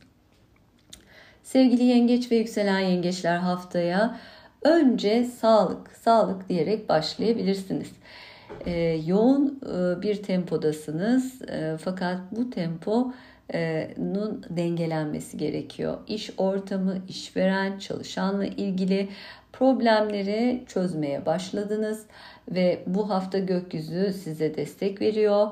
Sevgili 1.43 1.83
yengeç 1.83 2.31
ve 2.31 2.35
yükselen 2.35 2.79
yengeçler 2.79 3.37
haftaya 3.37 4.19
önce 4.61 5.23
sağlık, 5.23 5.91
sağlık 5.91 6.49
diyerek 6.49 6.89
başlayabilirsiniz. 6.89 7.91
Ee, 8.65 9.01
yoğun 9.05 9.59
e, 9.65 10.01
bir 10.01 10.23
tempodasınız 10.23 11.41
e, 11.41 11.77
fakat 11.83 12.19
bu 12.31 12.49
temponun 12.49 14.45
dengelenmesi 14.49 15.37
gerekiyor. 15.37 15.97
İş 16.07 16.31
ortamı, 16.37 16.97
işveren, 17.09 17.79
çalışanla 17.79 18.45
ilgili 18.45 19.09
problemleri 19.53 20.63
çözmeye 20.67 21.25
başladınız 21.25 22.05
ve 22.51 22.83
bu 22.87 23.09
hafta 23.09 23.39
gökyüzü 23.39 24.13
size 24.13 24.55
destek 24.55 25.01
veriyor. 25.01 25.47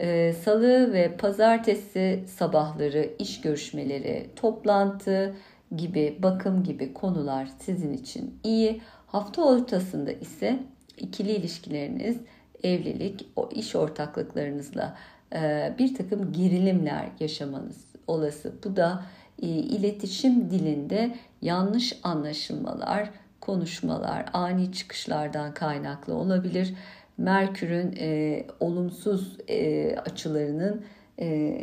Ee, 0.00 0.32
salı 0.44 0.92
ve 0.92 1.16
pazartesi 1.16 2.24
sabahları 2.26 3.10
iş 3.18 3.40
görüşmeleri, 3.40 4.30
toplantı 4.36 5.34
gibi, 5.76 6.18
bakım 6.22 6.62
gibi 6.62 6.92
konular 6.92 7.48
sizin 7.58 7.92
için 7.92 8.40
iyi. 8.44 8.80
Hafta 9.06 9.44
ortasında 9.44 10.12
ise 10.12 10.58
ikili 10.98 11.32
ilişkileriniz, 11.32 12.16
evlilik, 12.62 13.26
o 13.36 13.48
iş 13.52 13.76
ortaklıklarınızla 13.76 14.96
e, 15.34 15.74
bir 15.78 15.94
takım 15.94 16.32
gerilimler 16.32 17.08
yaşamanız 17.20 17.84
olası. 18.06 18.52
Bu 18.64 18.76
da 18.76 19.04
e, 19.42 19.46
iletişim 19.46 20.50
dilinde 20.50 21.14
yanlış 21.42 22.00
anlaşılmalar, 22.02 23.10
konuşmalar, 23.40 24.26
ani 24.32 24.72
çıkışlardan 24.72 25.54
kaynaklı 25.54 26.14
olabilir 26.14 26.74
Merkür'ün 27.18 27.94
e, 28.00 28.44
olumsuz 28.60 29.36
e, 29.48 29.96
açılarının 29.96 30.84
e, 31.20 31.58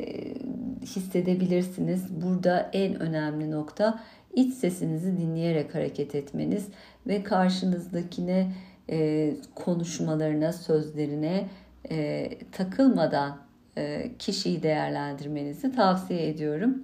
hissedebilirsiniz. 0.82 2.21
Burada 2.21 2.69
en 2.73 2.99
önemli 2.99 3.51
nokta 3.51 3.99
iç 4.34 4.53
sesinizi 4.53 5.17
dinleyerek 5.17 5.75
hareket 5.75 6.15
etmeniz 6.15 6.67
ve 7.08 7.23
karşınızdakine 7.23 8.51
e, 8.89 9.33
konuşmalarına, 9.55 10.53
sözlerine 10.53 11.47
e, 11.91 12.29
takılmadan 12.51 13.37
e, 13.77 14.11
kişiyi 14.19 14.63
değerlendirmenizi 14.63 15.75
tavsiye 15.75 16.29
ediyorum. 16.29 16.83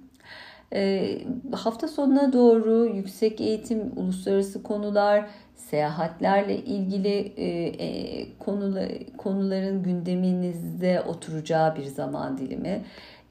E, 0.72 1.18
hafta 1.52 1.88
sonuna 1.88 2.32
doğru 2.32 2.86
yüksek 2.86 3.40
eğitim, 3.40 3.92
uluslararası 3.96 4.62
konular, 4.62 5.26
seyahatlerle 5.56 6.56
ilgili 6.56 7.32
e, 7.36 7.46
e, 7.66 8.38
konula, 8.38 8.88
konuların 9.18 9.82
gündeminizde 9.82 11.00
oturacağı 11.00 11.76
bir 11.76 11.84
zaman 11.84 12.38
dilimi. 12.38 12.84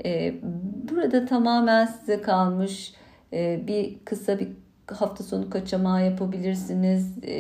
E, 0.06 0.34
burada 0.92 1.26
tamamen 1.26 1.86
size 1.86 2.22
kalmış 2.22 2.94
e, 3.34 3.68
bir 3.68 3.98
kısa 4.06 4.40
bir 4.40 4.50
hafta 4.92 5.24
sonu 5.24 5.50
kaçamağı 5.50 6.06
yapabilirsiniz 6.06 7.24
e, 7.24 7.34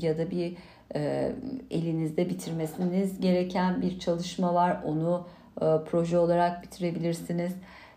ya 0.00 0.18
da 0.18 0.30
bir 0.30 0.56
e, 0.94 1.32
elinizde 1.70 2.28
bitirmesiniz 2.28 3.20
gereken 3.20 3.82
bir 3.82 3.98
çalışma 3.98 4.54
var. 4.54 4.80
Onu 4.84 5.26
e, 5.60 5.64
proje 5.90 6.18
olarak 6.18 6.62
bitirebilirsiniz. 6.62 7.52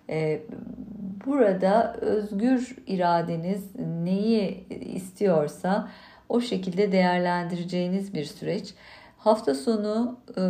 E, 0.10 0.42
burada 1.26 1.94
özgür 2.02 2.76
iradeniz 2.88 3.76
neyi 4.04 4.68
istiyorsa 4.70 5.90
o 6.30 6.42
şekilde 6.42 6.92
değerlendireceğiniz 6.92 8.14
bir 8.14 8.26
süreç. 8.26 8.74
Hafta 9.18 9.56
sonu 9.56 10.20
e, 10.38 10.44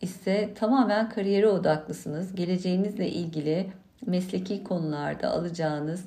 ise 0.00 0.54
tamamen 0.54 1.08
kariyere 1.08 1.48
odaklısınız. 1.48 2.34
Geleceğinizle 2.34 3.08
ilgili 3.08 3.66
mesleki 4.06 4.64
konularda 4.64 5.30
alacağınız 5.30 6.04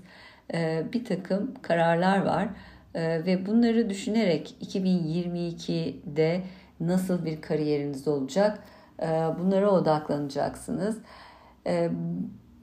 bir 0.94 1.06
takım 1.06 1.54
kararlar 1.62 2.26
var. 2.26 2.50
E, 2.94 3.26
ve 3.26 3.46
bunları 3.46 3.90
düşünerek 3.90 4.56
2022'de 4.62 6.42
nasıl 6.80 7.26
bir 7.26 7.42
kariyeriniz 7.42 8.08
olacak 8.08 8.60
e, 9.02 9.06
bunlara 9.40 9.72
odaklanacaksınız. 9.72 10.98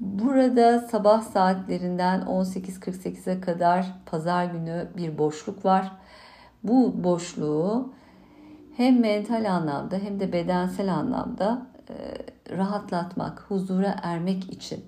Burada 0.00 0.80
sabah 0.80 1.22
saatlerinden 1.22 2.20
18.48'e 2.20 3.40
kadar 3.40 3.86
pazar 4.06 4.44
günü 4.44 4.88
bir 4.96 5.18
boşluk 5.18 5.64
var. 5.64 5.92
Bu 6.62 7.04
boşluğu 7.04 7.92
hem 8.76 9.00
mental 9.00 9.50
anlamda 9.50 9.96
hem 9.96 10.20
de 10.20 10.32
bedensel 10.32 10.94
anlamda 10.94 11.66
e, 11.88 11.94
rahatlatmak, 12.56 13.40
huzura 13.48 13.96
ermek 14.02 14.52
için 14.52 14.84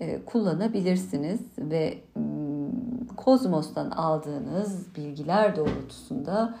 e, 0.00 0.24
kullanabilirsiniz 0.24 1.40
ve 1.58 1.98
kozmostan 3.16 3.90
aldığınız 3.90 4.96
bilgiler 4.96 5.56
doğrultusunda 5.56 6.54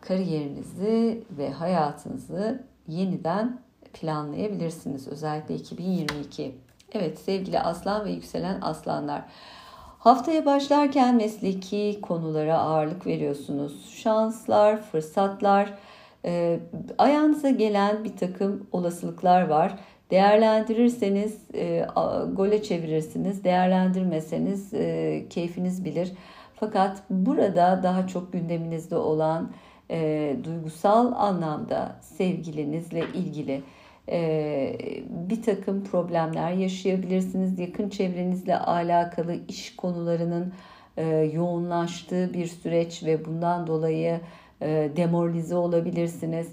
kariyerinizi 0.00 1.24
ve 1.38 1.50
hayatınızı 1.50 2.64
yeniden 2.88 3.60
planlayabilirsiniz 3.92 5.08
özellikle 5.08 5.54
2022. 5.54 6.58
Evet 6.92 7.18
sevgili 7.18 7.60
aslan 7.60 8.04
ve 8.04 8.10
yükselen 8.10 8.60
aslanlar. 8.60 9.22
Haftaya 9.98 10.46
başlarken 10.46 11.14
mesleki 11.14 11.98
konulara 12.02 12.58
ağırlık 12.58 13.06
veriyorsunuz. 13.06 13.90
Şanslar, 13.94 14.82
fırsatlar, 14.82 15.74
e, 16.24 16.60
ayağınıza 16.98 17.50
gelen 17.50 18.04
bir 18.04 18.16
takım 18.16 18.66
olasılıklar 18.72 19.48
var. 19.48 19.78
Değerlendirirseniz 20.10 21.38
e, 21.54 21.86
gole 22.32 22.62
çevirirsiniz, 22.62 23.44
değerlendirmeseniz 23.44 24.74
e, 24.74 25.24
keyfiniz 25.30 25.84
bilir. 25.84 26.12
Fakat 26.54 27.02
burada 27.10 27.80
daha 27.82 28.06
çok 28.06 28.32
gündeminizde 28.32 28.96
olan 28.96 29.52
e, 29.90 30.36
duygusal 30.44 31.12
anlamda 31.12 31.96
sevgilinizle 32.00 33.04
ilgili 33.14 33.62
e, 34.08 34.78
bir 35.08 35.42
takım 35.42 35.84
problemler 35.84 36.52
yaşayabilirsiniz. 36.52 37.58
Yakın 37.58 37.88
çevrenizle 37.88 38.58
alakalı 38.58 39.36
iş 39.48 39.76
konularının 39.76 40.52
e, 40.96 41.06
yoğunlaştığı 41.16 42.34
bir 42.34 42.46
süreç 42.46 43.02
ve 43.02 43.24
bundan 43.24 43.66
dolayı 43.66 44.20
e, 44.62 44.90
demoralize 44.96 45.56
olabilirsiniz. 45.56 46.48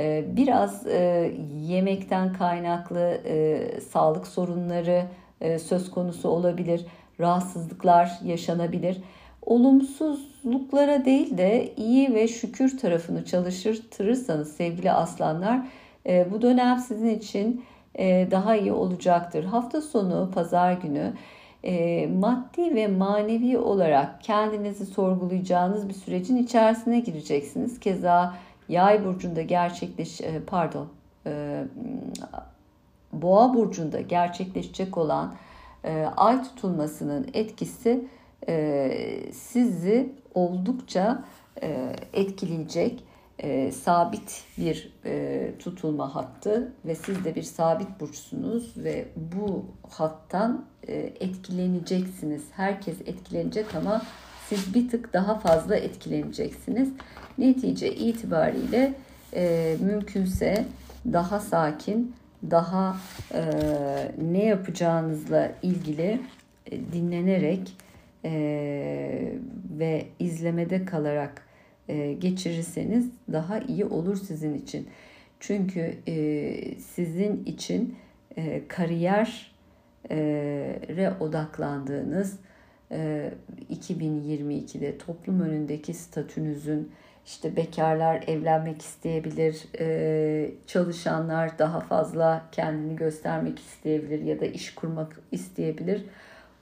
E, 0.00 0.24
biraz 0.36 0.86
e, 0.86 1.32
yemekten 1.60 2.32
kaynaklı 2.32 3.20
e, 3.24 3.60
sağlık 3.80 4.26
sorunları 4.26 5.04
e, 5.40 5.58
söz 5.58 5.90
konusu 5.90 6.28
olabilir. 6.28 6.86
Rahatsızlıklar 7.20 8.18
yaşanabilir 8.24 9.00
olumsuzluklara 9.42 11.04
değil 11.04 11.38
de 11.38 11.72
iyi 11.76 12.14
ve 12.14 12.28
şükür 12.28 12.78
tarafını 12.78 13.24
çalıştırırsanız 13.24 14.56
sevgili 14.56 14.92
aslanlar 14.92 15.60
bu 16.30 16.42
dönem 16.42 16.78
sizin 16.78 17.08
için 17.08 17.64
daha 18.30 18.56
iyi 18.56 18.72
olacaktır. 18.72 19.44
Hafta 19.44 19.80
sonu 19.80 20.30
pazar 20.34 20.72
günü 20.72 21.12
maddi 22.08 22.74
ve 22.74 22.86
manevi 22.86 23.58
olarak 23.58 24.22
kendinizi 24.22 24.86
sorgulayacağınız 24.86 25.88
bir 25.88 25.94
sürecin 25.94 26.36
içerisine 26.36 27.00
gireceksiniz. 27.00 27.80
Keza 27.80 28.34
yay 28.70 29.04
burcunda 29.04 29.42
gerçekleş 29.42 30.20
pardon 30.46 30.88
boğa 33.12 33.54
burcunda 33.54 34.00
gerçekleşecek 34.00 34.98
olan 34.98 35.34
ay 36.16 36.42
tutulmasının 36.42 37.30
etkisi 37.34 38.04
sizi 39.32 40.12
oldukça 40.34 41.24
etkileyecek 42.12 43.04
e, 43.42 43.72
sabit 43.72 44.44
bir 44.58 44.92
e, 45.04 45.52
tutulma 45.58 46.14
hattı 46.14 46.72
ve 46.84 46.94
siz 46.94 47.24
de 47.24 47.34
bir 47.34 47.42
sabit 47.42 48.00
burçsunuz 48.00 48.72
ve 48.76 49.08
bu 49.16 49.64
hattan 49.90 50.64
e, 50.88 50.94
etkileneceksiniz. 50.96 52.42
Herkes 52.52 53.00
etkilenecek 53.00 53.74
ama 53.74 54.02
siz 54.48 54.74
bir 54.74 54.88
tık 54.88 55.12
daha 55.12 55.38
fazla 55.38 55.76
etkileneceksiniz. 55.76 56.88
Netice 57.40 57.94
itibariyle 57.94 58.92
e, 59.34 59.76
mümkünse 59.80 60.64
daha 61.12 61.40
sakin, 61.40 62.14
daha 62.50 62.96
e, 63.34 63.42
ne 64.32 64.44
yapacağınızla 64.44 65.52
ilgili 65.62 66.20
e, 66.70 66.78
dinlenerek 66.92 67.76
e, 68.24 68.32
ve 69.78 70.06
izlemede 70.18 70.84
kalarak 70.84 71.42
e, 71.88 72.12
geçirirseniz 72.12 73.10
daha 73.32 73.58
iyi 73.58 73.84
olur 73.84 74.16
sizin 74.16 74.54
için. 74.54 74.88
Çünkü 75.40 75.94
e, 76.08 76.78
sizin 76.78 77.44
için 77.44 77.96
e, 78.36 78.62
kariyere 78.68 79.40
odaklandığınız 81.20 82.38
2022'de 83.70 84.98
toplum 84.98 85.40
önündeki 85.40 85.94
statünüzün 85.94 86.92
işte 87.30 87.56
bekarlar 87.56 88.24
evlenmek 88.26 88.82
isteyebilir, 88.82 89.66
çalışanlar 90.66 91.58
daha 91.58 91.80
fazla 91.80 92.42
kendini 92.52 92.96
göstermek 92.96 93.58
isteyebilir 93.58 94.22
ya 94.22 94.40
da 94.40 94.46
iş 94.46 94.74
kurmak 94.74 95.20
isteyebilir. 95.32 96.04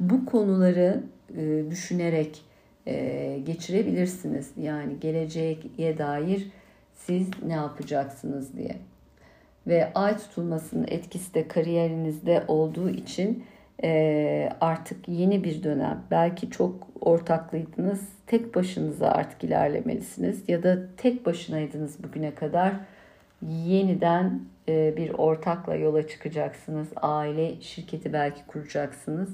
Bu 0.01 0.27
konuları 0.27 1.03
düşünerek 1.71 2.43
e, 2.87 3.39
geçirebilirsiniz. 3.47 4.51
Yani 4.57 5.01
geleceğe 5.01 5.99
dair 5.99 6.51
siz 6.95 7.29
ne 7.47 7.53
yapacaksınız 7.53 8.57
diye. 8.57 8.77
Ve 9.67 9.93
ay 9.95 10.19
tutulmasının 10.19 10.87
etkisi 10.89 11.35
de 11.35 11.49
kariyerinizde 11.49 12.45
olduğu 12.49 12.91
için 12.91 13.45
e, 13.85 14.51
artık 14.61 15.09
yeni 15.09 15.45
bir 15.45 15.63
dönem. 15.63 16.03
Belki 16.11 16.51
çok 16.51 16.89
ortaklıydınız. 17.01 18.09
Tek 18.27 18.55
başınıza 18.55 19.09
artık 19.09 19.45
ilerlemelisiniz. 19.45 20.49
Ya 20.49 20.63
da 20.63 20.79
tek 20.97 21.27
başınaydınız 21.27 22.05
bugüne 22.05 22.35
kadar. 22.35 22.73
Yeniden 23.43 24.41
e, 24.69 24.97
bir 24.97 25.11
ortakla 25.11 25.75
yola 25.75 26.07
çıkacaksınız. 26.07 26.89
Aile 26.97 27.61
şirketi 27.61 28.13
belki 28.13 28.47
kuracaksınız 28.47 29.29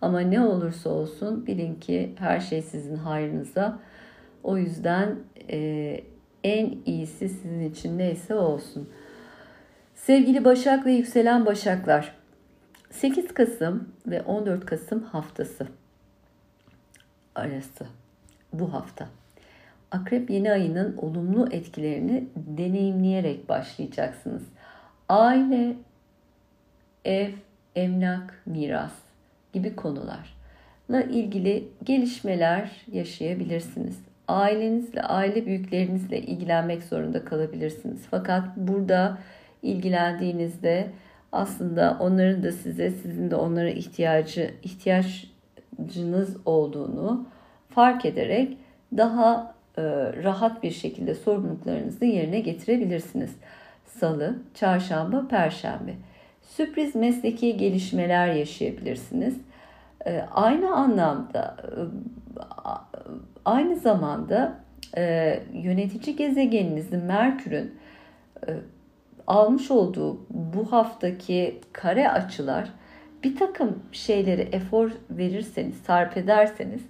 ama 0.00 0.20
ne 0.20 0.40
olursa 0.40 0.90
olsun 0.90 1.46
bilin 1.46 1.74
ki 1.74 2.14
her 2.18 2.40
şey 2.40 2.62
sizin 2.62 2.96
hayrınıza. 2.96 3.78
O 4.42 4.56
yüzden 4.56 5.14
e, 5.50 6.00
en 6.44 6.74
iyisi 6.86 7.28
sizin 7.28 7.70
için 7.70 7.98
neyse 7.98 8.34
olsun. 8.34 8.88
Sevgili 9.94 10.44
Başak 10.44 10.86
ve 10.86 10.92
yükselen 10.92 11.46
Başaklar, 11.46 12.19
8 12.90 13.34
Kasım 13.34 13.88
ve 14.06 14.22
14 14.22 14.66
Kasım 14.66 15.02
haftası 15.02 15.66
arası 17.34 17.86
bu 18.52 18.72
hafta. 18.72 19.08
Akrep 19.90 20.30
yeni 20.30 20.52
ayının 20.52 20.96
olumlu 20.96 21.48
etkilerini 21.52 22.24
deneyimleyerek 22.36 23.48
başlayacaksınız. 23.48 24.42
Aile, 25.08 25.76
ev, 27.04 27.30
emlak, 27.76 28.42
miras 28.46 28.92
gibi 29.52 29.76
konularla 29.76 31.02
ilgili 31.10 31.68
gelişmeler 31.84 32.70
yaşayabilirsiniz. 32.92 33.98
Ailenizle, 34.28 35.02
aile 35.02 35.46
büyüklerinizle 35.46 36.20
ilgilenmek 36.20 36.82
zorunda 36.82 37.24
kalabilirsiniz. 37.24 38.02
Fakat 38.10 38.56
burada 38.56 39.18
ilgilendiğinizde 39.62 40.90
aslında 41.32 41.96
onların 42.00 42.42
da 42.42 42.52
size, 42.52 42.90
sizin 42.90 43.30
de 43.30 43.36
onlara 43.36 43.70
ihtiyacı 43.70 44.54
ihtiyacınız 44.62 46.36
olduğunu 46.44 47.26
fark 47.68 48.04
ederek 48.04 48.56
daha 48.96 49.54
e, 49.78 49.82
rahat 50.22 50.62
bir 50.62 50.70
şekilde 50.70 51.14
sorumluluklarınızı 51.14 52.04
yerine 52.04 52.40
getirebilirsiniz. 52.40 53.30
Salı, 53.86 54.38
çarşamba, 54.54 55.28
perşembe 55.28 55.94
sürpriz 56.56 56.94
mesleki 56.94 57.56
gelişmeler 57.56 58.34
yaşayabilirsiniz. 58.34 59.36
Ee, 60.06 60.24
aynı 60.30 60.74
anlamda 60.74 61.56
e, 61.62 61.74
aynı 63.44 63.76
zamanda 63.76 64.54
e, 64.96 65.40
yönetici 65.52 66.16
gezegeninizin 66.16 67.00
Merkür'ün 67.00 67.74
e, 68.46 68.50
almış 69.30 69.70
olduğu 69.70 70.20
bu 70.30 70.72
haftaki 70.72 71.60
kare 71.72 72.10
açılar 72.10 72.68
bir 73.24 73.36
takım 73.36 73.78
şeyleri 73.92 74.40
efor 74.40 74.90
verirseniz, 75.10 75.76
sarf 75.76 76.16
ederseniz 76.16 76.80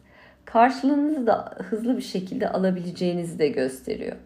karşılığınızı 0.45 1.27
da 1.27 1.55
hızlı 1.59 1.97
bir 1.97 2.03
şekilde 2.03 2.49
alabileceğinizi 2.49 3.39
de 3.39 3.49
gösteriyor. 3.49 4.17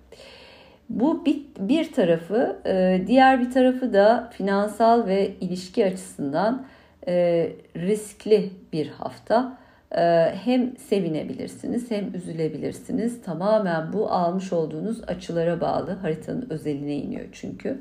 Bu 0.88 1.26
bir, 1.26 1.42
bir 1.58 1.92
tarafı, 1.92 2.56
e, 2.66 3.04
diğer 3.06 3.40
bir 3.40 3.50
tarafı 3.50 3.92
da 3.92 4.30
finansal 4.32 5.06
ve 5.06 5.34
ilişki 5.40 5.86
açısından 5.86 6.66
e, 7.08 7.52
riskli 7.76 8.50
bir 8.72 8.88
hafta. 8.88 9.58
E, 9.92 10.34
hem 10.44 10.76
sevinebilirsiniz 10.76 11.90
hem 11.90 12.14
üzülebilirsiniz. 12.14 13.22
Tamamen 13.22 13.92
bu 13.92 14.10
almış 14.10 14.52
olduğunuz 14.52 15.04
açılara 15.06 15.60
bağlı. 15.60 15.92
Haritanın 15.92 16.46
özeline 16.50 16.94
iniyor 16.94 17.26
çünkü. 17.32 17.80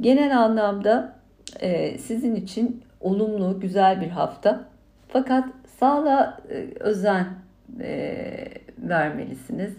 Genel 0.00 0.38
anlamda 0.38 1.12
sizin 1.98 2.34
için 2.34 2.84
olumlu, 3.00 3.60
güzel 3.60 4.00
bir 4.00 4.08
hafta. 4.08 4.64
Fakat 5.08 5.44
sağlığa 5.78 6.38
özen 6.80 7.26
vermelisiniz 8.78 9.76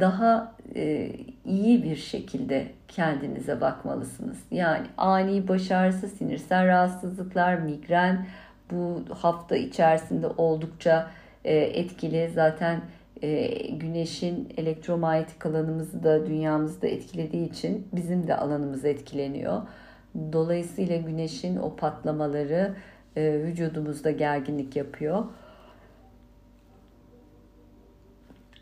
daha 0.00 0.52
e, 0.74 1.12
iyi 1.44 1.84
bir 1.84 1.96
şekilde 1.96 2.66
kendinize 2.88 3.60
bakmalısınız. 3.60 4.38
Yani 4.50 4.86
ani 4.96 5.48
baş 5.48 5.70
ağrısı, 5.70 6.08
sinirsel 6.08 6.66
rahatsızlıklar, 6.66 7.54
migren 7.54 8.26
bu 8.70 9.04
hafta 9.14 9.56
içerisinde 9.56 10.26
oldukça 10.26 11.10
e, 11.44 11.56
etkili. 11.56 12.30
Zaten 12.34 12.80
e, 13.22 13.48
güneşin 13.70 14.48
elektromanyetik 14.56 15.46
alanımızı 15.46 16.02
da 16.02 16.26
dünyamızı 16.26 16.82
da 16.82 16.86
etkilediği 16.86 17.48
için 17.48 17.88
bizim 17.92 18.26
de 18.26 18.36
alanımız 18.36 18.84
etkileniyor. 18.84 19.62
Dolayısıyla 20.32 20.96
güneşin 20.96 21.56
o 21.56 21.76
patlamaları 21.76 22.74
e, 23.16 23.42
vücudumuzda 23.42 24.10
gerginlik 24.10 24.76
yapıyor. 24.76 25.24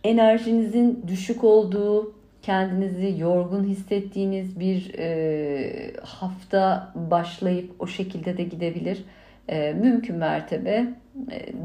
Enerjinizin 0.05 1.05
düşük 1.07 1.45
olduğu, 1.45 2.15
kendinizi 2.43 3.15
yorgun 3.19 3.65
hissettiğiniz 3.65 4.61
bir 4.61 4.95
e, 4.99 5.93
hafta 6.03 6.93
başlayıp 6.95 7.71
o 7.79 7.87
şekilde 7.87 8.37
de 8.37 8.43
gidebilir. 8.43 9.05
E, 9.49 9.73
mümkün 9.73 10.17
mertebe 10.17 10.95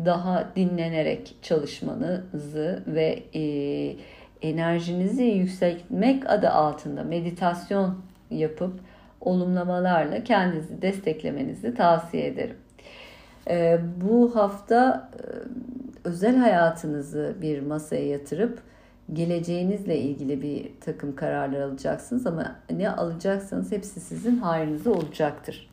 daha 0.06 0.50
dinlenerek 0.56 1.36
çalışmanızı 1.42 2.84
ve 2.88 3.24
e, 3.36 3.44
enerjinizi 4.42 5.24
yükseltmek 5.24 6.30
adı 6.30 6.50
altında 6.50 7.04
meditasyon 7.04 7.98
yapıp 8.32 8.74
olumlamalarla 9.22 10.24
kendinizi 10.24 10.82
desteklemenizi 10.82 11.76
tavsiye 11.76 12.28
ederim. 12.28 12.58
E, 13.50 13.80
bu 14.02 14.36
hafta 14.36 15.10
e, 15.14 15.24
özel 16.08 16.38
hayatınızı 16.38 17.36
bir 17.42 17.62
masaya 17.62 18.08
yatırıp 18.08 18.60
geleceğinizle 19.14 19.98
ilgili 19.98 20.42
bir 20.42 20.72
takım 20.82 21.16
kararlar 21.16 21.62
alacaksınız 21.62 22.28
ama 22.28 22.56
ne 22.72 22.90
alacaksanız 22.90 23.72
hepsi 23.72 24.00
sizin 24.00 24.38
hayrınıza 24.38 24.92
olacaktır. 24.92 25.73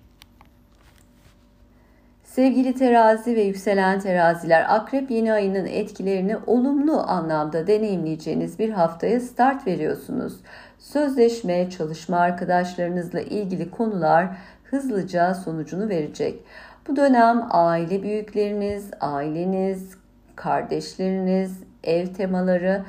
Sevgili 2.31 2.75
terazi 2.75 3.37
ve 3.37 3.43
yükselen 3.43 4.01
teraziler, 4.01 4.75
akrep 4.77 5.11
yeni 5.11 5.33
ayının 5.33 5.67
etkilerini 5.67 6.37
olumlu 6.47 7.01
anlamda 7.11 7.67
deneyimleyeceğiniz 7.67 8.59
bir 8.59 8.71
haftaya 8.71 9.21
start 9.21 9.67
veriyorsunuz. 9.67 10.41
Sözleşme, 10.79 11.71
çalışma 11.71 12.17
arkadaşlarınızla 12.17 13.21
ilgili 13.21 13.71
konular 13.71 14.29
hızlıca 14.65 15.35
sonucunu 15.35 15.89
verecek. 15.89 16.45
Bu 16.89 16.97
dönem 16.97 17.47
aile 17.51 18.03
büyükleriniz, 18.03 18.91
aileniz, 19.01 19.95
kardeşleriniz, 20.37 21.63
ev 21.85 22.07
temaları 22.07 22.85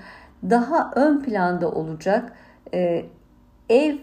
daha 0.49 0.91
ön 0.95 1.23
planda 1.23 1.71
olacak. 1.71 2.33
Ee, 2.73 3.05
ev 3.69 3.95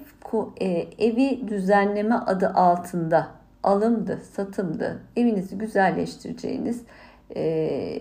e, 0.60 0.66
evi 0.98 1.48
düzenleme 1.48 2.14
adı 2.14 2.48
altında 2.48 3.37
alımdı, 3.62 4.18
satımdı, 4.32 4.98
evinizi 5.16 5.58
güzelleştireceğiniz 5.58 6.82
e, 7.36 7.98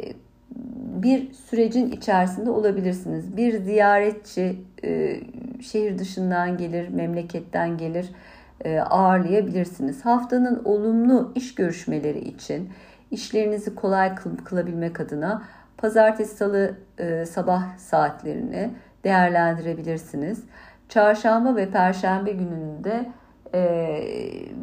bir 1.04 1.34
sürecin 1.34 1.92
içerisinde 1.92 2.50
olabilirsiniz. 2.50 3.38
Bir 3.38 3.60
ziyaretçi 3.60 4.62
e, 4.84 5.20
şehir 5.62 5.98
dışından 5.98 6.58
gelir, 6.58 6.90
memleketten 6.90 7.78
gelir 7.78 8.10
e, 8.66 8.80
ağırlayabilirsiniz. 8.80 10.06
Haftanın 10.06 10.62
olumlu 10.66 11.32
iş 11.36 11.56
görüşmeleri 11.56 12.20
için 12.20 12.70
işlerinizi 13.12 13.76
kolay 13.76 14.16
kılabilmek 14.46 15.00
adına 15.00 15.44
pazartesi 15.78 16.36
salı 16.36 16.76
sabah 17.26 17.78
saatlerini 17.78 18.72
değerlendirebilirsiniz. 19.04 20.44
Çarşamba 20.90 21.56
ve 21.56 21.70
perşembe 21.70 22.32
gününde 22.32 23.06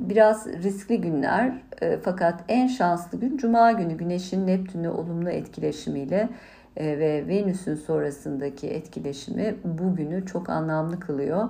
biraz 0.08 0.46
riskli 0.46 1.00
günler 1.00 1.62
e, 1.82 1.98
fakat 2.02 2.44
en 2.48 2.66
şanslı 2.66 3.20
gün 3.20 3.36
Cuma 3.36 3.72
günü 3.72 3.96
Güneş'in 3.96 4.46
Neptün'le 4.46 4.90
olumlu 4.90 5.30
etkileşimiyle 5.30 6.28
e, 6.76 6.98
ve 6.98 7.28
Venüs'ün 7.28 7.74
sonrasındaki 7.74 8.68
etkileşimi 8.68 9.54
bugünü 9.64 10.26
çok 10.26 10.50
anlamlı 10.50 11.00
kılıyor. 11.00 11.48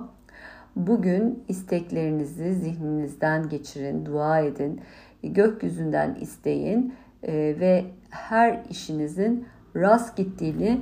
Bugün 0.75 1.43
isteklerinizi 1.47 2.53
zihninizden 2.53 3.49
geçirin, 3.49 4.05
dua 4.05 4.39
edin, 4.39 4.81
gökyüzünden 5.23 6.15
isteyin 6.21 6.93
e, 7.23 7.33
ve 7.33 7.85
her 8.09 8.59
işinizin 8.69 9.47
rast 9.75 10.17
gittiğini 10.17 10.81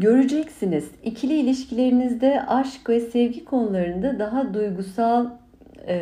göreceksiniz. 0.00 0.90
İkili 1.04 1.34
ilişkilerinizde 1.40 2.42
aşk 2.46 2.88
ve 2.88 3.00
sevgi 3.00 3.44
konularında 3.44 4.18
daha 4.18 4.54
duygusal 4.54 5.26
e, 5.88 5.98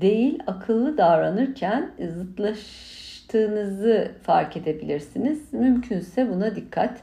değil 0.00 0.38
akıllı 0.46 0.98
davranırken 0.98 1.90
zıtlaştığınızı 2.18 4.10
fark 4.22 4.56
edebilirsiniz. 4.56 5.52
Mümkünse 5.52 6.30
buna 6.30 6.56
dikkat. 6.56 7.00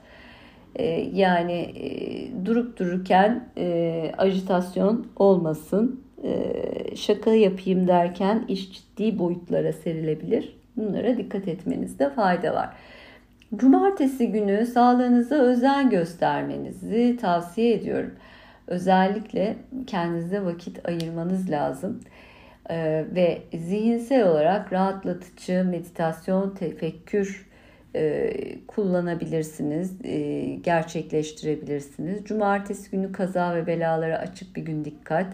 E, 0.75 0.85
yani 1.13 1.53
e, 1.53 2.45
durup 2.45 2.79
dururken 2.79 3.43
e, 3.57 4.11
ajitasyon 4.17 5.07
olmasın. 5.15 6.03
E, 6.23 6.53
şaka 6.95 7.33
yapayım 7.33 7.87
derken 7.87 8.45
iş 8.47 8.71
ciddi 8.71 9.19
boyutlara 9.19 9.73
serilebilir. 9.73 10.57
Bunlara 10.77 11.17
dikkat 11.17 11.47
etmenizde 11.47 12.09
fayda 12.09 12.53
var. 12.53 12.69
Cumartesi 13.55 14.31
günü 14.31 14.65
sağlığınıza 14.65 15.35
özen 15.35 15.89
göstermenizi 15.89 17.17
tavsiye 17.21 17.73
ediyorum. 17.73 18.11
Özellikle 18.67 19.55
kendinize 19.87 20.45
vakit 20.45 20.89
ayırmanız 20.89 21.49
lazım. 21.49 21.99
Ee, 22.69 23.05
ve 23.15 23.41
zihinsel 23.53 24.27
olarak 24.27 24.73
rahatlatıcı 24.73 25.65
meditasyon, 25.65 26.49
tefekkür 26.49 27.49
e, 27.95 28.33
kullanabilirsiniz, 28.67 30.05
e, 30.05 30.41
gerçekleştirebilirsiniz. 30.55 32.25
Cumartesi 32.25 32.91
günü 32.91 33.11
kaza 33.11 33.55
ve 33.55 33.67
belalara 33.67 34.17
açık 34.17 34.55
bir 34.55 34.61
gün 34.61 34.85
dikkat. 34.85 35.27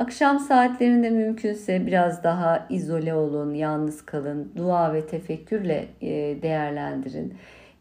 Akşam 0.00 0.38
saatlerinde 0.38 1.10
mümkünse 1.10 1.86
biraz 1.86 2.24
daha 2.24 2.66
izole 2.70 3.14
olun, 3.14 3.54
yalnız 3.54 4.06
kalın, 4.06 4.52
dua 4.56 4.94
ve 4.94 5.06
tefekkürle 5.06 5.88
e, 6.02 6.08
değerlendirin. 6.42 7.34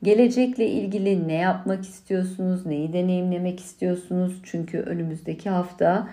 Gelecekle 0.04 0.68
ilgili 0.68 1.28
ne 1.28 1.34
yapmak 1.34 1.84
istiyorsunuz, 1.84 2.66
neyi 2.66 2.94
deneyimlemek 2.94 3.60
istiyorsunuz? 3.60 4.42
Çünkü 4.44 4.80
önümüzdeki 4.80 5.50
hafta 5.50 6.10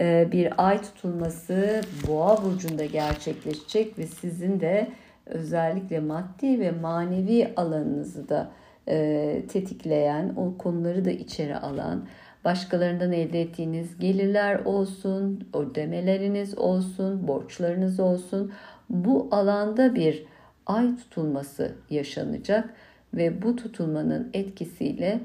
e, 0.00 0.28
bir 0.32 0.68
ay 0.68 0.82
tutulması 0.82 1.80
Boğa 2.08 2.44
burcunda 2.44 2.84
gerçekleşecek 2.84 3.98
ve 3.98 4.06
sizin 4.06 4.60
de 4.60 4.88
özellikle 5.26 6.00
maddi 6.00 6.60
ve 6.60 6.70
manevi 6.70 7.48
alanınızı 7.56 8.28
da 8.28 8.50
e, 8.88 9.42
tetikleyen, 9.52 10.32
o 10.36 10.58
konuları 10.58 11.04
da 11.04 11.10
içeri 11.10 11.56
alan 11.56 12.06
başkalarından 12.48 13.12
elde 13.12 13.40
ettiğiniz 13.40 13.98
gelirler 13.98 14.58
olsun, 14.64 15.48
ödemeleriniz 15.54 16.58
olsun, 16.58 17.28
borçlarınız 17.28 18.00
olsun. 18.00 18.52
Bu 18.90 19.28
alanda 19.30 19.94
bir 19.94 20.24
ay 20.66 20.96
tutulması 20.96 21.74
yaşanacak 21.90 22.74
ve 23.14 23.42
bu 23.42 23.56
tutulmanın 23.56 24.30
etkisiyle 24.34 25.20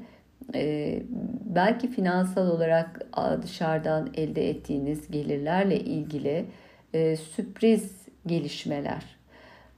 e, 0.54 1.02
belki 1.44 1.90
finansal 1.90 2.46
olarak 2.46 3.00
dışarıdan 3.42 4.10
elde 4.14 4.50
ettiğiniz 4.50 5.10
gelirlerle 5.10 5.80
ilgili 5.80 6.46
e, 6.94 7.16
sürpriz 7.16 8.06
gelişmeler, 8.26 9.16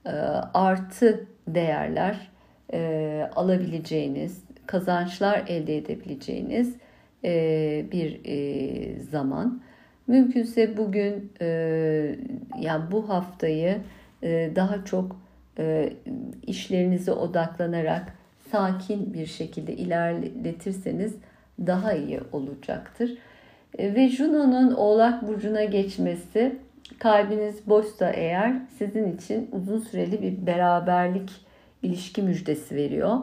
e, 0.05 0.09
artı 0.53 1.25
değerler 1.47 2.29
e, 2.73 3.29
alabileceğiniz, 3.35 4.43
kazançlar 4.65 5.43
elde 5.47 5.77
edebileceğiniz 5.77 6.75
bir 7.91 8.21
e, 8.25 8.99
zaman. 8.99 9.61
Mümkünse 10.07 10.77
bugün 10.77 11.31
e, 11.41 11.47
yani 12.59 12.91
bu 12.91 13.09
haftayı 13.09 13.77
daha 14.55 14.85
çok 14.85 15.15
işlerinize 16.47 17.11
odaklanarak 17.11 18.13
sakin 18.51 19.13
bir 19.13 19.25
şekilde 19.25 19.73
ilerletirseniz 19.73 21.15
daha 21.59 21.93
iyi 21.93 22.19
olacaktır. 22.31 23.17
Ve 23.79 24.09
Juno'nun 24.09 24.73
Oğlak 24.73 25.27
Burcu'na 25.27 25.63
geçmesi 25.63 26.55
kalbiniz 26.99 27.67
boşsa 27.67 28.09
eğer 28.09 28.55
sizin 28.77 29.17
için 29.17 29.49
uzun 29.51 29.79
süreli 29.79 30.21
bir 30.21 30.47
beraberlik 30.47 31.31
ilişki 31.83 32.21
müjdesi 32.21 32.75
veriyor. 32.75 33.17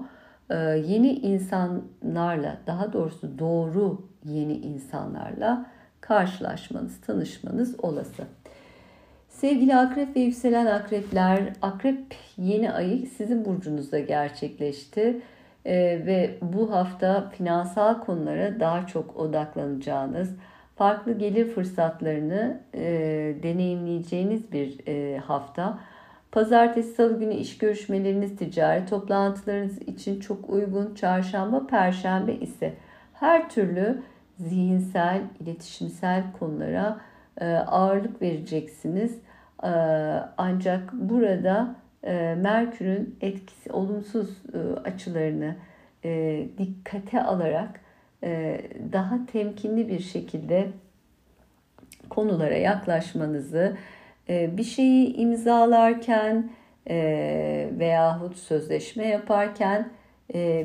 Ee, 0.50 0.54
yeni 0.86 1.12
insanlarla 1.12 2.58
daha 2.66 2.92
doğrusu 2.92 3.38
doğru 3.38 4.02
yeni 4.24 4.52
insanlarla 4.52 5.66
karşılaşmanız, 6.00 7.00
tanışmanız 7.00 7.80
olası. 7.80 8.22
Sevgili 9.28 9.76
akrep 9.76 10.16
ve 10.16 10.20
yükselen 10.20 10.66
akrepler, 10.66 11.52
akrep 11.62 12.14
yeni 12.36 12.72
ayı 12.72 13.06
sizin 13.06 13.44
burcunuzda 13.44 13.98
gerçekleşti. 13.98 15.20
Ee, 15.66 16.02
ve 16.06 16.38
bu 16.42 16.72
hafta 16.72 17.30
finansal 17.30 18.00
konulara 18.00 18.60
daha 18.60 18.86
çok 18.86 19.16
odaklanacağınız, 19.16 20.30
farklı 20.76 21.18
gelir 21.18 21.48
fırsatlarını 21.48 22.60
e, 22.74 22.82
deneyimleyeceğiniz 23.42 24.52
bir 24.52 24.86
e, 24.86 25.18
hafta. 25.18 25.78
Pazartesi, 26.34 26.94
salı 26.94 27.18
günü 27.18 27.34
iş 27.34 27.58
görüşmeleriniz, 27.58 28.36
ticari 28.36 28.86
toplantılarınız 28.86 29.78
için 29.78 30.20
çok 30.20 30.50
uygun. 30.50 30.94
Çarşamba, 30.94 31.66
perşembe 31.66 32.32
ise 32.32 32.74
her 33.12 33.50
türlü 33.50 34.02
zihinsel, 34.38 35.20
iletişimsel 35.40 36.22
konulara 36.38 37.00
e, 37.40 37.46
ağırlık 37.54 38.22
vereceksiniz. 38.22 39.18
E, 39.62 39.68
ancak 40.36 40.92
burada 40.92 41.74
e, 42.04 42.34
Merkür'ün 42.38 43.16
etkisi, 43.20 43.72
olumsuz 43.72 44.42
açılarını 44.84 45.56
dikkate 46.58 47.22
alarak 47.22 47.80
daha 48.92 49.26
temkinli 49.32 49.88
bir 49.88 50.00
şekilde 50.00 50.68
konulara 52.10 52.56
yaklaşmanızı, 52.56 53.76
bir 54.28 54.64
şeyi 54.64 55.16
imzalarken 55.16 56.50
veyahut 57.78 58.36
sözleşme 58.36 59.06
yaparken 59.06 59.88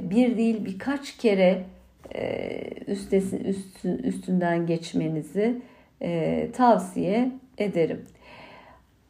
bir 0.02 0.38
değil 0.38 0.66
birkaç 0.66 1.18
kere 1.18 1.64
üstesin, 2.88 3.44
üstün, 3.44 3.98
üstünden 3.98 4.66
geçmenizi 4.66 5.62
e, 6.02 6.50
tavsiye 6.54 7.32
ederim. 7.58 8.06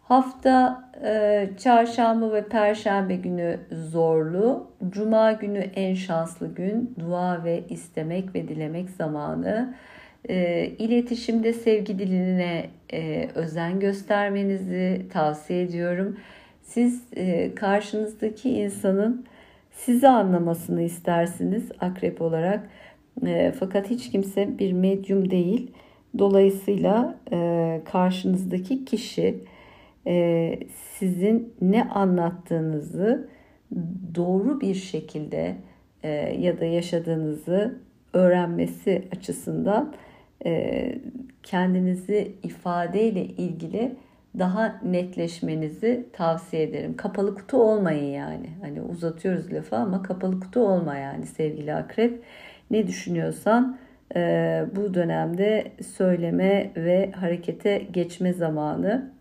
Hafta 0.03 0.83
e, 1.03 1.49
çarşamba 1.59 2.33
ve 2.33 2.47
perşembe 2.47 3.15
günü 3.15 3.59
zorlu. 3.71 4.67
Cuma 4.89 5.31
günü 5.31 5.59
en 5.59 5.93
şanslı 5.93 6.55
gün. 6.55 6.95
Dua 6.99 7.43
ve 7.43 7.63
istemek 7.69 8.35
ve 8.35 8.47
dilemek 8.47 8.89
zamanı. 8.89 9.73
E, 10.29 10.65
iletişimde 10.79 11.53
sevgi 11.53 11.99
diline 11.99 12.69
e, 12.93 13.29
özen 13.35 13.79
göstermenizi 13.79 15.05
tavsiye 15.13 15.61
ediyorum. 15.61 16.17
Siz 16.61 17.03
e, 17.15 17.55
karşınızdaki 17.55 18.49
insanın 18.49 19.25
sizi 19.71 20.07
anlamasını 20.07 20.81
istersiniz 20.81 21.71
akrep 21.79 22.21
olarak. 22.21 22.69
E, 23.25 23.53
fakat 23.59 23.89
hiç 23.89 24.11
kimse 24.11 24.59
bir 24.59 24.73
medyum 24.73 25.31
değil. 25.31 25.71
Dolayısıyla 26.17 27.19
karşınızdaki 27.85 28.85
kişi 28.85 29.43
sizin 30.97 31.53
ne 31.61 31.83
anlattığınızı 31.83 33.29
doğru 34.15 34.61
bir 34.61 34.75
şekilde 34.75 35.55
ya 36.37 36.59
da 36.59 36.65
yaşadığınızı 36.65 37.79
öğrenmesi 38.13 39.07
açısından 39.11 39.93
kendinizi 41.43 42.35
ifadeyle 42.43 43.25
ilgili 43.25 43.95
daha 44.39 44.81
netleşmenizi 44.83 46.05
tavsiye 46.13 46.63
ederim. 46.63 46.97
Kapalı 46.97 47.35
kutu 47.35 47.57
olmayın 47.57 48.13
yani. 48.13 48.49
Hani 48.61 48.81
uzatıyoruz 48.81 49.53
lafı 49.53 49.75
ama 49.75 50.03
kapalı 50.03 50.39
kutu 50.39 50.59
olma 50.59 50.95
yani 50.95 51.25
sevgili 51.25 51.73
akrep. 51.73 52.23
Ne 52.71 52.87
düşünüyorsan 52.87 53.77
e, 54.15 54.65
bu 54.75 54.93
dönemde 54.93 55.71
söyleme 55.97 56.71
ve 56.75 57.11
harekete 57.11 57.77
geçme 57.77 58.33
zamanı. 58.33 59.11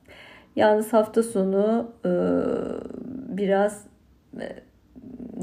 Yalnız 0.57 0.93
hafta 0.93 1.23
sonu 1.23 1.93
e, 2.05 2.13
biraz 3.37 3.87
e, 4.41 4.47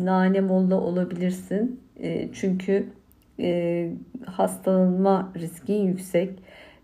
nane 0.03 0.41
molla 0.41 0.81
olabilirsin. 0.81 1.79
E, 1.99 2.29
çünkü 2.33 2.85
e, 3.39 3.89
hastalanma 4.25 5.31
riskin 5.35 5.83
yüksek. 5.83 6.39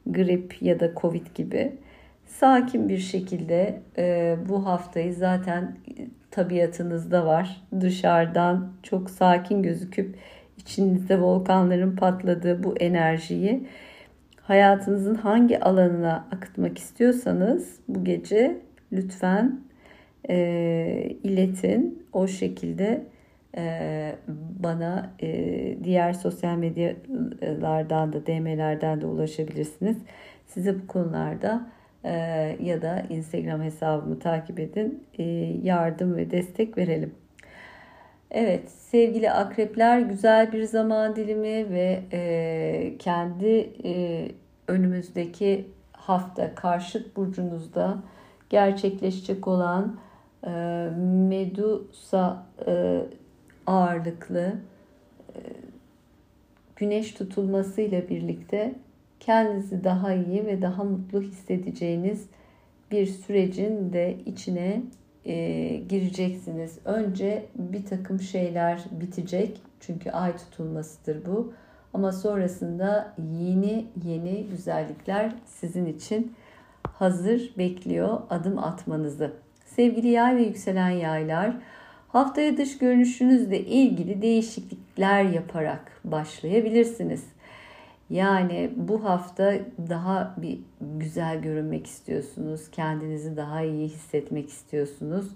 Grip 0.06 0.62
ya 0.62 0.80
da 0.80 0.92
covid 1.02 1.28
gibi. 1.36 1.76
Sakin 2.26 2.90
bir 2.90 2.98
şekilde 2.98 3.82
e, 3.98 4.36
bu 4.50 4.66
haftayı 4.66 5.14
zaten 5.14 5.78
tabiatınızda 6.32 7.26
var. 7.26 7.62
Dışarıdan 7.82 8.74
çok 8.84 9.10
sakin 9.10 9.64
gözüküp 9.64 10.16
içinizde 10.58 11.22
volkanların 11.22 11.96
patladığı 11.96 12.64
bu 12.64 12.78
enerjiyi 12.78 13.68
hayatınızın 14.42 15.16
hangi 15.16 15.60
alanına 15.60 16.28
akıtmak 16.32 16.78
istiyorsanız 16.78 17.80
bu 17.88 18.04
gece 18.04 18.58
lütfen 18.92 19.60
e, 20.30 21.18
iletin. 21.24 22.04
O 22.14 22.28
şekilde 22.28 23.06
bana 24.60 25.14
e, 25.22 25.78
diğer 25.84 26.14
sosyal 26.14 26.58
medyalardan 26.58 28.14
da 28.14 28.26
DM'lerden 28.26 29.02
de 29.02 29.06
ulaşabilirsiniz. 29.06 29.98
Size 30.48 30.82
bu 30.82 30.88
konularda 30.88 31.68
e, 32.04 32.12
ya 32.64 32.82
da 32.82 33.06
Instagram 33.10 33.62
hesabımı 33.62 34.20
takip 34.20 34.60
edin. 34.60 35.04
E, 35.18 35.24
yardım 35.64 36.16
ve 36.16 36.32
destek 36.32 36.78
verelim. 36.78 37.16
Evet 38.32 38.72
sevgili 38.72 39.32
akrepler 39.32 40.00
güzel 40.00 40.52
bir 40.52 40.64
zaman 40.64 41.16
dilimi 41.16 41.70
ve 41.70 42.04
kendi 43.00 43.74
önümüzdeki 44.68 45.68
hafta 45.92 46.56
karşıt 46.56 47.16
burcunuzda 47.16 47.98
gerçekleşecek 48.50 49.48
olan 49.48 50.00
Medusa 51.30 52.46
ağırlıklı 53.68 54.56
e, 55.36 55.40
güneş 56.76 57.12
tutulmasıyla 57.12 58.10
birlikte 58.10 58.76
kendinizi 59.20 59.84
daha 59.84 60.14
iyi 60.14 60.46
ve 60.46 60.62
daha 60.62 60.84
mutlu 60.84 61.22
hissedeceğiniz 61.22 62.26
bir 62.92 63.06
sürecin 63.06 63.94
de 63.94 64.18
içine 64.26 64.82
e, 65.26 65.36
gireceksiniz. 65.90 66.80
Önce 66.86 67.46
bir 67.56 67.86
takım 67.86 68.20
şeyler 68.20 68.84
bitecek. 68.92 69.62
Çünkü 69.80 70.12
ay 70.12 70.38
tutulmasıdır 70.38 71.26
bu. 71.26 71.54
Ama 71.94 72.12
sonrasında 72.12 73.16
yeni 73.40 73.86
yeni 74.06 74.48
güzellikler 74.48 75.32
sizin 75.46 75.86
için 75.86 76.34
hazır 76.94 77.54
bekliyor 77.58 78.22
adım 78.30 78.60
atmanızı. 78.60 79.34
Sevgili 79.66 80.08
yay 80.08 80.36
ve 80.36 80.42
yükselen 80.42 80.90
yaylar, 80.90 81.56
haftaya 82.12 82.58
dış 82.58 82.78
görünüşünüzle 82.78 83.60
ilgili 83.60 84.22
değişiklikler 84.22 85.24
yaparak 85.24 85.92
başlayabilirsiniz. 86.04 87.24
Yani 88.10 88.72
bu 88.76 89.06
hafta 89.06 89.54
daha 89.90 90.36
bir 90.38 90.60
güzel 90.82 91.42
görünmek 91.42 91.88
istiyorsunuz. 91.88 92.72
Kendinizi 92.72 93.38
daha 93.38 93.62
iyi 93.62 93.88
hissetmek 93.88 94.50
istiyorsunuz. 94.50 95.28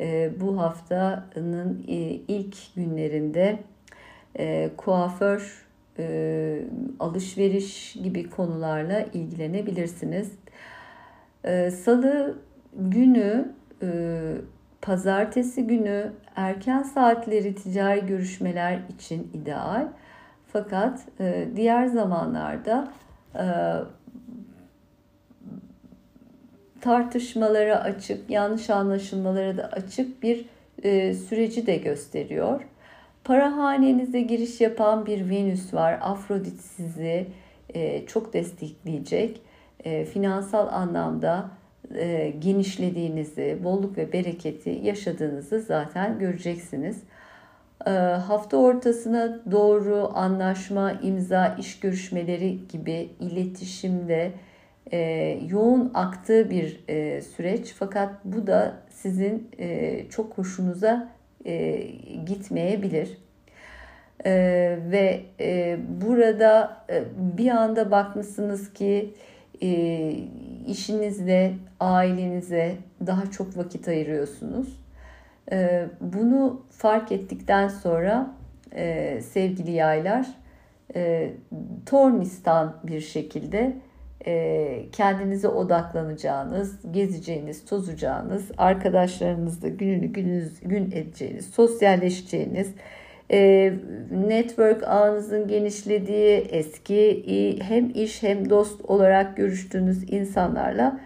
Ee, 0.00 0.32
bu 0.40 0.60
haftanın 0.60 1.84
e, 1.88 1.94
ilk 2.28 2.56
günlerinde 2.74 3.58
e, 4.38 4.70
kuaför, 4.76 5.66
e, 5.98 6.58
alışveriş 7.00 7.92
gibi 7.92 8.30
konularla 8.30 9.00
ilgilenebilirsiniz. 9.00 10.32
Ee, 11.44 11.70
salı 11.70 12.38
günü, 12.76 13.52
pazartesi 14.86 15.66
günü 15.66 16.12
erken 16.36 16.82
saatleri 16.82 17.54
ticari 17.54 18.06
görüşmeler 18.06 18.80
için 18.94 19.30
ideal. 19.34 19.88
Fakat 20.52 21.00
e, 21.20 21.48
diğer 21.56 21.86
zamanlarda 21.86 22.88
e, 23.34 23.44
tartışmalara 26.80 27.76
açık, 27.76 28.30
yanlış 28.30 28.70
anlaşılmalara 28.70 29.56
da 29.56 29.64
açık 29.64 30.22
bir 30.22 30.46
e, 30.82 31.14
süreci 31.14 31.66
de 31.66 31.76
gösteriyor. 31.76 32.60
Para 33.24 33.56
hanenize 33.56 34.20
giriş 34.20 34.60
yapan 34.60 35.06
bir 35.06 35.30
Venüs 35.30 35.74
var. 35.74 35.98
Afrodit 36.02 36.60
sizi 36.60 37.26
e, 37.74 38.06
çok 38.06 38.32
destekleyecek. 38.32 39.40
E, 39.84 40.04
finansal 40.04 40.68
anlamda 40.72 41.50
e, 41.94 42.34
genişlediğinizi, 42.38 43.58
bolluk 43.64 43.98
ve 43.98 44.12
bereketi 44.12 44.70
yaşadığınızı 44.70 45.60
zaten 45.60 46.18
göreceksiniz. 46.18 47.02
Ee, 47.86 47.90
hafta 47.90 48.56
ortasına 48.56 49.40
doğru 49.50 50.10
anlaşma, 50.14 50.92
imza, 50.92 51.56
iş 51.58 51.80
görüşmeleri 51.80 52.68
gibi 52.68 53.10
iletişimde 53.20 54.32
e, 54.92 54.98
yoğun 55.48 55.90
aktığı 55.94 56.50
bir 56.50 56.80
e, 56.88 57.20
süreç. 57.20 57.74
Fakat 57.78 58.24
bu 58.24 58.46
da 58.46 58.74
sizin 58.90 59.50
e, 59.58 60.00
çok 60.10 60.38
hoşunuza 60.38 61.08
e, 61.44 61.82
gitmeyebilir. 62.26 63.18
E, 64.24 64.32
ve 64.90 65.20
e, 65.40 65.78
burada 66.00 66.84
e, 66.90 67.04
bir 67.38 67.50
anda 67.50 67.90
bakmışsınız 67.90 68.72
ki 68.72 69.14
e, 69.62 69.68
işinizle, 70.66 71.54
ailenize 71.80 72.76
daha 73.06 73.30
çok 73.30 73.56
vakit 73.56 73.88
ayırıyorsunuz. 73.88 74.80
Ee, 75.52 75.86
bunu 76.00 76.62
fark 76.70 77.12
ettikten 77.12 77.68
sonra 77.68 78.34
e, 78.72 79.20
sevgili 79.20 79.70
yaylar 79.70 80.26
e, 80.94 81.32
tornistan 81.86 82.76
bir 82.84 83.00
şekilde 83.00 83.76
e, 84.26 84.84
kendinize 84.92 85.48
odaklanacağınız, 85.48 86.92
gezeceğiniz, 86.92 87.64
tozacağınız, 87.64 88.50
arkadaşlarınızla 88.58 89.68
gününü 89.68 90.06
gününüz, 90.06 90.60
gün 90.60 90.90
edeceğiniz, 90.90 91.46
sosyalleşeceğiniz, 91.46 92.74
e, 93.30 93.72
network 94.10 94.82
ağınızın 94.88 95.48
genişlediği, 95.48 96.36
eski 96.50 97.58
hem 97.62 97.90
iş 97.94 98.22
hem 98.22 98.50
dost 98.50 98.84
olarak 98.84 99.36
görüştüğünüz 99.36 100.12
insanlarla 100.12 101.00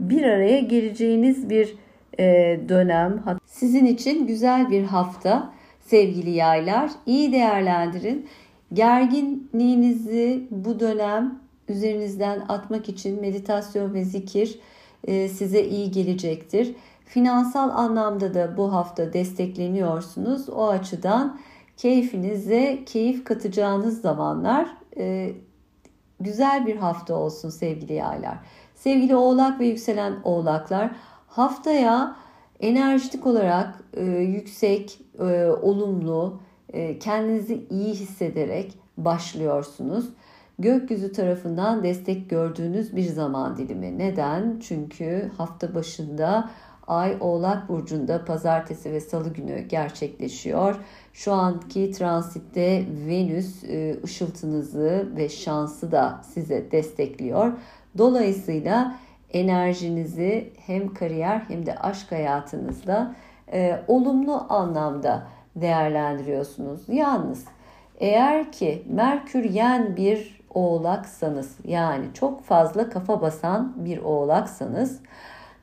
bir 0.00 0.22
araya 0.22 0.60
geleceğiniz 0.60 1.50
bir 1.50 1.74
e, 2.18 2.24
dönem. 2.68 3.22
Sizin 3.46 3.86
için 3.86 4.26
güzel 4.26 4.70
bir 4.70 4.82
hafta 4.82 5.52
sevgili 5.80 6.30
yaylar. 6.30 6.90
İyi 7.06 7.32
değerlendirin. 7.32 8.26
Gerginliğinizi 8.72 10.46
bu 10.50 10.80
dönem 10.80 11.38
üzerinizden 11.68 12.40
atmak 12.48 12.88
için 12.88 13.20
meditasyon 13.20 13.94
ve 13.94 14.04
zikir 14.04 14.58
e, 15.04 15.28
size 15.28 15.64
iyi 15.64 15.90
gelecektir. 15.90 16.74
Finansal 17.06 17.70
anlamda 17.70 18.34
da 18.34 18.56
bu 18.56 18.72
hafta 18.72 19.12
destekleniyorsunuz. 19.12 20.48
O 20.48 20.68
açıdan 20.68 21.38
keyfinize 21.76 22.84
keyif 22.86 23.24
katacağınız 23.24 24.00
zamanlar 24.00 24.76
e, 24.96 25.32
güzel 26.20 26.66
bir 26.66 26.76
hafta 26.76 27.14
olsun 27.14 27.50
sevgili 27.50 27.92
yaylar. 27.92 28.38
Sevgili 28.74 29.16
oğlak 29.16 29.60
ve 29.60 29.66
yükselen 29.66 30.14
oğlaklar 30.24 30.90
haftaya 31.26 32.16
enerjik 32.60 33.26
olarak 33.26 33.84
e, 33.94 34.04
yüksek, 34.04 35.00
e, 35.18 35.46
olumlu, 35.62 36.40
e, 36.72 36.98
kendinizi 36.98 37.66
iyi 37.70 37.94
hissederek 37.94 38.78
başlıyorsunuz. 38.96 40.08
Gökyüzü 40.58 41.12
tarafından 41.12 41.84
destek 41.84 42.30
gördüğünüz 42.30 42.96
bir 42.96 43.02
zaman 43.02 43.56
dilimi. 43.56 43.98
Neden? 43.98 44.60
Çünkü 44.68 45.30
hafta 45.36 45.74
başında 45.74 46.50
Ay 46.86 47.16
Oğlak 47.20 47.68
Burcu'nda 47.68 48.24
pazartesi 48.24 48.92
ve 48.92 49.00
salı 49.00 49.32
günü 49.32 49.60
gerçekleşiyor. 49.60 50.76
Şu 51.12 51.32
anki 51.32 51.90
transitte 51.90 52.84
Venüs 53.06 53.64
e, 53.64 53.96
ışıltınızı 54.04 55.08
ve 55.16 55.28
şansı 55.28 55.92
da 55.92 56.20
size 56.34 56.70
destekliyor. 56.70 57.52
Dolayısıyla 57.98 58.96
enerjinizi 59.32 60.52
hem 60.66 60.94
kariyer 60.94 61.38
hem 61.48 61.66
de 61.66 61.74
aşk 61.74 62.12
hayatınızda 62.12 63.14
e, 63.52 63.80
olumlu 63.88 64.46
anlamda 64.48 65.26
değerlendiriyorsunuz. 65.56 66.80
Yalnız 66.88 67.44
eğer 68.00 68.52
ki 68.52 68.82
Merkür 68.88 69.44
yen 69.44 69.96
bir 69.96 70.40
oğlaksanız 70.54 71.56
yani 71.64 72.04
çok 72.14 72.44
fazla 72.44 72.90
kafa 72.90 73.20
basan 73.20 73.72
bir 73.76 73.98
oğlaksanız 73.98 75.00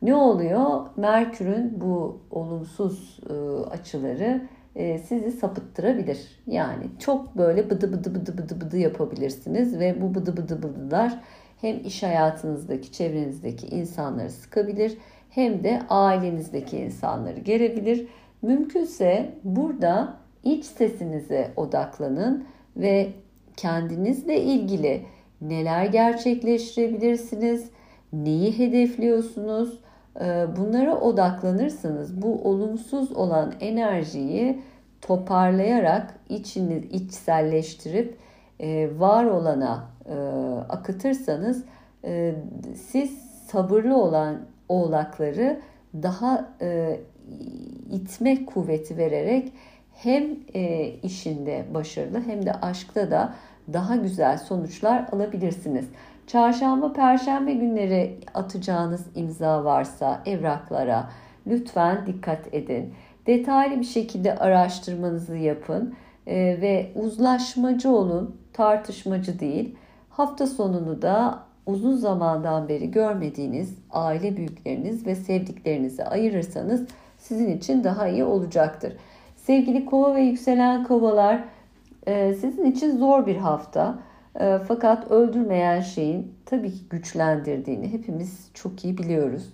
ne 0.04 0.16
oluyor? 0.16 0.86
Merkür'ün 0.98 1.82
bu 1.82 2.22
olumsuz 2.32 3.20
e, 3.30 3.34
açıları 3.70 4.42
e, 4.76 5.00
sizi 5.00 5.32
sapıttırabilir. 5.32 6.44
Yani 6.48 6.84
çok 7.00 7.38
böyle 7.38 7.70
bıdı 7.70 7.94
bıdı 7.94 8.16
bıdı 8.16 8.38
bıdı 8.38 8.62
bıdı 8.62 8.78
yapabilirsiniz 8.78 9.80
ve 9.80 10.02
bu 10.02 10.16
bıdı 10.16 10.38
bıdı 10.38 10.64
bıdılar 10.64 11.20
hem 11.62 11.80
iş 11.86 12.04
hayatınızdaki, 12.04 12.92
çevrenizdeki 12.92 13.68
insanları 13.68 14.30
sıkabilir 14.30 14.98
hem 15.30 15.64
de 15.64 15.82
ailenizdeki 15.90 16.78
insanları 16.78 17.40
gerebilir. 17.40 18.08
Mümkünse 18.42 19.34
burada 19.44 20.18
iç 20.44 20.66
sesinize 20.66 21.52
odaklanın 21.56 22.46
ve 22.78 23.10
kendinizle 23.58 24.42
ilgili 24.42 25.06
neler 25.42 25.86
gerçekleştirebilirsiniz, 25.86 27.70
neyi 28.14 28.58
hedefliyorsunuz, 28.58 29.80
bunlara 30.58 31.00
odaklanırsanız 31.00 32.22
bu 32.22 32.50
olumsuz 32.50 33.12
olan 33.12 33.54
enerjiyi 33.60 34.62
toparlayarak 35.02 36.16
içini 36.30 36.78
içselleştirip 36.78 38.18
e, 38.60 38.90
var 39.00 39.26
olana 39.26 39.88
e, 40.06 40.16
akıtırsanız 40.70 41.64
e, 42.04 42.36
siz 42.76 43.18
sabırlı 43.48 43.98
olan 43.98 44.38
oğlakları 44.70 45.60
daha 45.94 46.50
itme 47.92 48.46
kuvveti 48.46 48.98
vererek 48.98 49.54
hem 49.94 50.24
işinde 51.04 51.66
başarılı 51.74 52.22
hem 52.22 52.46
de 52.46 52.54
aşkta 52.54 53.12
da 53.12 53.34
daha 53.74 53.96
güzel 53.96 54.38
sonuçlar 54.38 55.06
alabilirsiniz. 55.12 55.86
Çarşamba, 56.28 56.94
perşembe 56.94 57.54
günleri 57.54 58.20
atacağınız 58.34 59.08
imza 59.16 59.64
varsa 59.64 60.22
evraklara 60.26 61.10
lütfen 61.48 62.06
dikkat 62.06 62.54
edin. 62.54 62.94
Detaylı 63.28 63.80
bir 63.80 63.86
şekilde 63.86 64.36
araştırmanızı 64.36 65.38
yapın 65.38 65.94
e, 66.28 66.36
ve 66.36 66.92
uzlaşmacı 66.96 67.90
olun, 67.90 68.38
tartışmacı 68.54 69.40
değil. 69.40 69.76
Hafta 70.10 70.48
sonunu 70.48 71.02
da 71.02 71.40
uzun 71.66 71.96
zamandan 71.96 72.70
beri 72.70 72.92
görmediğiniz 72.92 73.78
aile 73.92 74.38
büyükleriniz 74.38 75.08
ve 75.08 75.16
sevdiklerinizi 75.16 76.04
ayırırsanız 76.04 76.88
sizin 77.18 77.58
için 77.58 77.84
daha 77.84 78.08
iyi 78.08 78.24
olacaktır. 78.24 78.94
Sevgili 79.36 79.86
kova 79.86 80.16
ve 80.16 80.22
yükselen 80.22 80.84
kovalar 80.84 81.44
e, 82.08 82.34
sizin 82.34 82.66
için 82.66 82.98
zor 82.98 83.26
bir 83.26 83.36
hafta. 83.36 84.00
E, 84.40 84.60
fakat 84.68 85.12
öldürmeyen 85.12 85.82
şeyin 85.82 86.36
tabii 86.46 86.72
ki 86.72 86.90
güçlendirdiğini 86.90 87.94
hepimiz 87.94 88.50
çok 88.54 88.86
iyi 88.86 88.98
biliyoruz. 88.98 89.54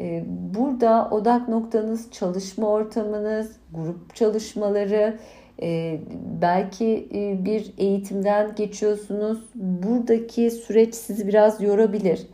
E, 0.00 0.24
burada 0.28 1.08
odak 1.10 1.48
noktanız 1.48 2.10
çalışma 2.10 2.68
ortamınız, 2.68 3.56
grup 3.74 4.14
çalışmaları, 4.14 5.18
e, 5.62 6.00
belki 6.42 7.08
e, 7.14 7.44
bir 7.44 7.74
eğitimden 7.78 8.54
geçiyorsunuz. 8.54 9.38
Buradaki 9.54 10.50
süreç 10.50 10.94
sizi 10.94 11.28
biraz 11.28 11.62
yorabilir. 11.62 12.26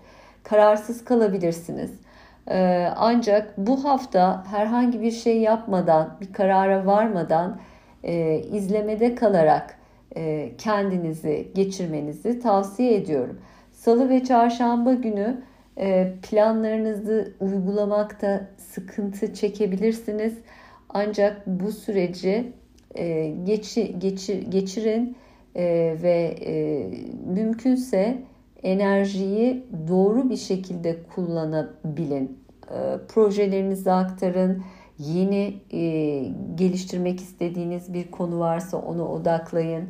Kararsız 0.43 1.05
kalabilirsiniz. 1.05 1.91
E, 2.51 2.89
ancak 2.97 3.59
bu 3.59 3.85
hafta 3.85 4.45
herhangi 4.51 5.01
bir 5.01 5.11
şey 5.11 5.41
yapmadan, 5.41 6.17
bir 6.21 6.33
karara 6.33 6.87
varmadan 6.87 7.59
e, 8.03 8.39
izlemede 8.39 9.15
kalarak 9.15 9.79
kendinizi 10.59 11.49
geçirmenizi 11.55 12.41
tavsiye 12.41 12.95
ediyorum. 12.95 13.41
Salı 13.73 14.09
ve 14.09 14.25
çarşamba 14.25 14.95
günü 14.95 15.43
e, 15.79 16.13
planlarınızı 16.23 17.35
uygulamakta 17.41 18.49
sıkıntı 18.57 19.35
çekebilirsiniz. 19.35 20.35
Ancak 20.89 21.47
bu 21.47 21.73
süreci 21.73 22.53
e, 22.95 23.35
geçi, 23.45 23.99
geçir, 23.99 24.43
geçirin 24.51 25.17
ve 26.03 26.37
mümkünse 27.27 28.19
enerjiyi 28.63 29.67
doğru 29.89 30.31
bir 30.31 30.37
şekilde 30.37 31.03
kullanabilin. 31.15 32.39
Projelerinizi 33.09 33.93
aktarın. 33.93 34.63
Yeni 35.01 35.55
geliştirmek 36.55 37.21
istediğiniz 37.21 37.95
bir 37.95 38.11
konu 38.11 38.39
varsa 38.39 38.77
onu 38.77 39.09
odaklayın 39.09 39.89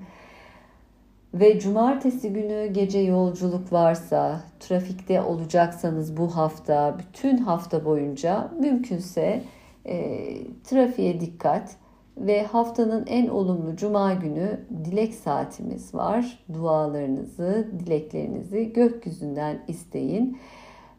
ve 1.35 1.61
cumartesi 1.61 2.33
günü 2.33 2.67
gece 2.73 2.99
yolculuk 2.99 3.73
varsa, 3.73 4.41
trafikte 4.61 5.23
olacaksanız 5.23 6.17
bu 6.17 6.37
hafta, 6.37 6.99
bütün 6.99 7.37
hafta 7.37 7.85
boyunca 7.85 8.51
mümkünse 8.61 9.43
e, 9.87 10.27
trafiğe 10.65 11.21
dikkat 11.21 11.77
ve 12.17 12.43
haftanın 12.43 13.07
en 13.07 13.29
olumlu 13.29 13.77
cuma 13.77 14.15
günü 14.15 14.61
dilek 14.85 15.15
saatimiz 15.15 15.95
var. 15.95 16.39
Dualarınızı, 16.53 17.69
dileklerinizi 17.79 18.73
gökyüzünden 18.73 19.59
isteyin. 19.69 20.39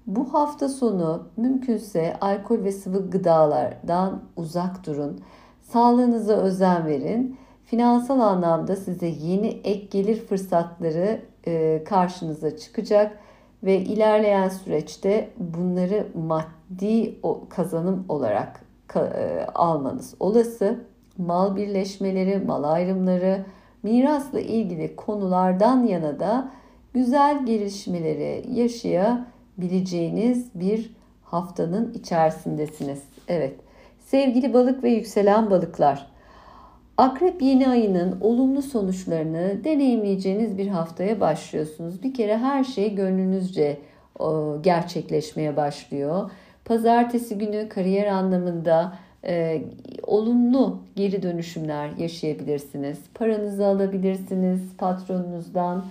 Bu 0.08 0.34
hafta 0.34 0.70
sonu 0.70 1.24
mümkünse 1.38 2.18
alkol 2.22 2.64
ve 2.64 2.72
sıvı 2.72 3.10
gıdalardan 3.10 4.22
uzak 4.36 4.86
durun. 4.86 5.22
Sağlığınıza 5.62 6.34
özen 6.34 6.86
verin 6.86 7.38
finansal 7.66 8.20
anlamda 8.20 8.76
size 8.76 9.08
yeni 9.08 9.48
ek 9.48 9.88
gelir 9.92 10.26
fırsatları 10.26 11.22
e, 11.48 11.84
karşınıza 11.84 12.58
çıkacak 12.58 13.20
ve 13.64 13.78
ilerleyen 13.78 14.50
süreçte 14.50 15.30
bunları 15.38 16.08
maddi 16.16 17.20
kazanım 17.50 18.06
olarak 18.10 18.62
e, 18.96 19.46
almanız 19.56 20.16
olası. 20.20 20.80
Mal 21.18 21.56
birleşmeleri, 21.56 22.40
mal 22.46 22.64
ayrımları, 22.64 23.46
mirasla 23.84 24.40
ilgili 24.40 24.96
konulardan 24.96 25.84
yana 25.84 26.20
da 26.20 26.52
güzel 26.94 27.46
gelişmeleri 27.46 28.46
yaşayabileceğiniz 29.62 30.50
bir 30.56 30.92
haftanın 31.24 31.94
içerisindesiniz. 31.94 33.04
Evet. 33.28 33.56
Sevgili 34.00 34.54
balık 34.54 34.84
ve 34.84 34.90
yükselen 34.90 35.50
balıklar, 35.50 36.12
Akrep 36.98 37.42
yeni 37.42 37.70
ayının 37.70 38.18
olumlu 38.22 38.62
sonuçlarını 38.62 39.64
deneyimleyeceğiniz 39.64 40.58
bir 40.58 40.68
haftaya 40.68 41.20
başlıyorsunuz. 41.20 42.04
Bir 42.04 42.14
kere 42.14 42.38
her 42.38 42.64
şey 42.64 42.96
gönlünüzce 42.96 43.78
gerçekleşmeye 44.62 45.56
başlıyor. 45.58 46.32
Pazartesi 46.66 47.38
günü 47.38 47.70
kariyer 47.70 48.08
anlamında 48.08 48.94
e, 49.26 49.62
olumlu 50.04 50.80
geri 50.96 51.24
dönüşümler 51.24 51.90
yaşayabilirsiniz. 51.98 53.00
Paranızı 53.14 53.66
alabilirsiniz 53.66 54.62
patronunuzdan. 54.78 55.86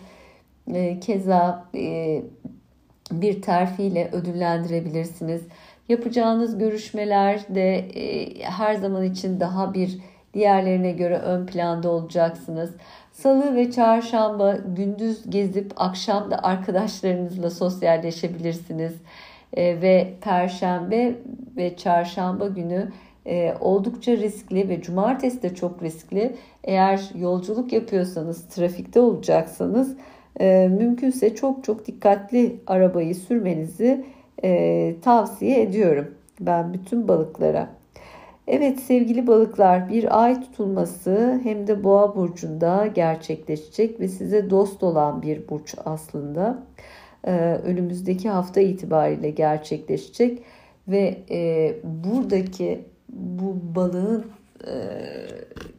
E, 0.74 1.00
keza 1.00 1.64
e, 1.74 2.22
bir 3.10 3.42
terfiyle 3.42 4.10
ödüllendirebilirsiniz. 4.12 5.42
Yapacağınız 5.88 6.58
görüşmeler 6.58 7.40
de 7.48 7.78
e, 7.78 8.34
her 8.42 8.74
zaman 8.74 9.04
için 9.04 9.40
daha 9.40 9.74
bir 9.74 9.98
diğerlerine 10.34 10.92
göre 10.92 11.18
ön 11.18 11.46
planda 11.46 11.90
olacaksınız. 11.90 12.70
Salı 13.12 13.56
ve 13.56 13.70
çarşamba 13.70 14.56
gündüz 14.76 15.30
gezip 15.30 15.72
akşam 15.76 16.30
da 16.30 16.44
arkadaşlarınızla 16.44 17.50
sosyalleşebilirsiniz. 17.50 18.92
E, 19.56 19.82
ve 19.82 20.14
perşembe 20.20 21.14
ve 21.56 21.76
çarşamba 21.76 22.48
günü 22.48 22.92
e, 23.26 23.54
oldukça 23.60 24.12
riskli 24.12 24.68
ve 24.68 24.82
cumartesi 24.82 25.42
de 25.42 25.54
çok 25.54 25.82
riskli. 25.82 26.36
Eğer 26.64 27.00
yolculuk 27.14 27.72
yapıyorsanız, 27.72 28.48
trafikte 28.48 29.00
olacaksanız 29.00 29.96
e, 30.40 30.68
mümkünse 30.70 31.34
çok 31.34 31.64
çok 31.64 31.86
dikkatli 31.86 32.56
arabayı 32.66 33.14
sürmenizi 33.14 34.04
e, 34.44 34.94
tavsiye 35.02 35.62
ediyorum 35.62 36.14
ben 36.40 36.72
bütün 36.72 37.08
balıklara. 37.08 37.68
Evet 38.46 38.80
sevgili 38.80 39.26
balıklar 39.26 39.88
bir 39.88 40.22
ay 40.24 40.40
tutulması 40.40 41.40
hem 41.42 41.66
de 41.66 41.84
boğa 41.84 42.16
burcunda 42.16 42.86
gerçekleşecek 42.86 44.00
ve 44.00 44.08
size 44.08 44.50
dost 44.50 44.82
olan 44.82 45.22
bir 45.22 45.48
burç 45.48 45.74
aslında. 45.84 46.62
Ee, 47.24 47.30
önümüzdeki 47.64 48.28
hafta 48.28 48.60
itibariyle 48.60 49.30
gerçekleşecek 49.30 50.42
ve 50.88 51.18
e, 51.30 51.74
buradaki 51.84 52.84
bu 53.08 53.74
balığın 53.74 54.26
e, 54.66 54.72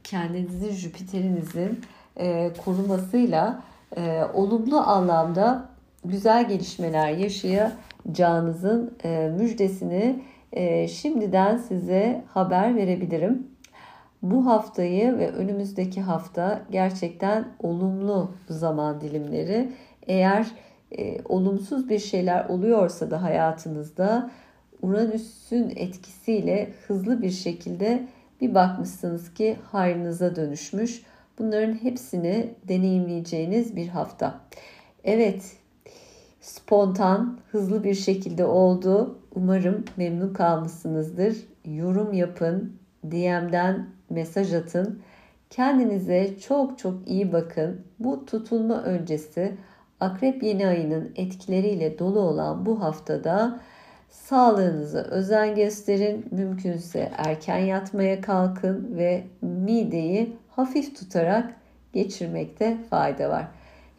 kendinizin 0.04 0.72
Jüpiter'inizin 0.72 1.80
e, 2.18 2.52
korumasıyla 2.66 3.64
e, 3.98 4.24
olumlu 4.34 4.78
anlamda 4.78 5.66
güzel 6.06 6.48
gelişmeler 6.48 7.10
yaşayacağınızın 7.10 8.98
e, 9.04 9.32
müjdesini 9.38 10.24
e, 10.54 10.88
şimdiden 10.88 11.58
size 11.58 12.24
haber 12.28 12.76
verebilirim. 12.76 13.48
Bu 14.22 14.46
haftayı 14.46 15.18
ve 15.18 15.32
önümüzdeki 15.32 16.02
hafta 16.02 16.62
gerçekten 16.72 17.46
olumlu 17.60 18.32
zaman 18.50 19.02
dilimleri. 19.02 19.72
Eğer 20.08 20.48
e, 20.98 21.22
olumsuz 21.24 21.90
bir 21.90 22.00
şeyler 22.00 22.46
oluyorsa 22.46 23.12
da 23.12 23.24
hayatınızda 23.24 24.32
Uranüs'ün 24.82 25.70
etkisiyle 25.76 26.70
hızlı 26.88 27.22
bir 27.22 27.32
şekilde 27.32 28.08
bir 28.42 28.56
bakmışsınız 28.56 29.34
ki 29.34 29.58
hayrınıza 29.72 30.36
dönüşmüş. 30.36 31.04
Bunların 31.42 31.74
hepsini 31.74 32.54
deneyimleyeceğiniz 32.68 33.76
bir 33.76 33.88
hafta. 33.88 34.40
Evet, 35.04 35.58
spontan, 36.42 37.40
hızlı 37.52 37.84
bir 37.84 37.94
şekilde 37.94 38.46
oldu. 38.46 39.20
Umarım 39.36 39.86
memnun 39.98 40.34
kalmışsınızdır. 40.34 41.38
Yorum 41.66 42.14
yapın, 42.14 42.76
DM'den 43.04 43.90
mesaj 44.10 44.54
atın. 44.54 45.02
Kendinize 45.50 46.40
çok 46.40 46.80
çok 46.80 47.10
iyi 47.10 47.34
bakın. 47.34 47.82
Bu 48.00 48.26
tutulma 48.26 48.84
öncesi 48.84 49.58
Akrep 50.00 50.44
yeni 50.44 50.68
ayının 50.68 51.12
etkileriyle 51.16 52.00
dolu 52.00 52.20
olan 52.20 52.66
bu 52.66 52.82
haftada 52.82 53.60
sağlığınıza 54.10 55.00
özen 55.00 55.56
gösterin. 55.56 56.26
Mümkünse 56.32 57.12
erken 57.18 57.60
yatmaya 57.60 58.22
kalkın 58.22 58.98
ve 58.98 59.24
mideyi 59.42 60.41
hafif 60.56 60.96
tutarak 61.00 61.54
geçirmekte 61.94 62.78
fayda 62.90 63.30
var. 63.30 63.48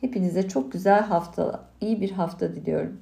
Hepinize 0.00 0.48
çok 0.48 0.72
güzel 0.72 1.02
hafta, 1.02 1.64
iyi 1.80 2.00
bir 2.00 2.10
hafta 2.10 2.54
diliyorum. 2.54 3.00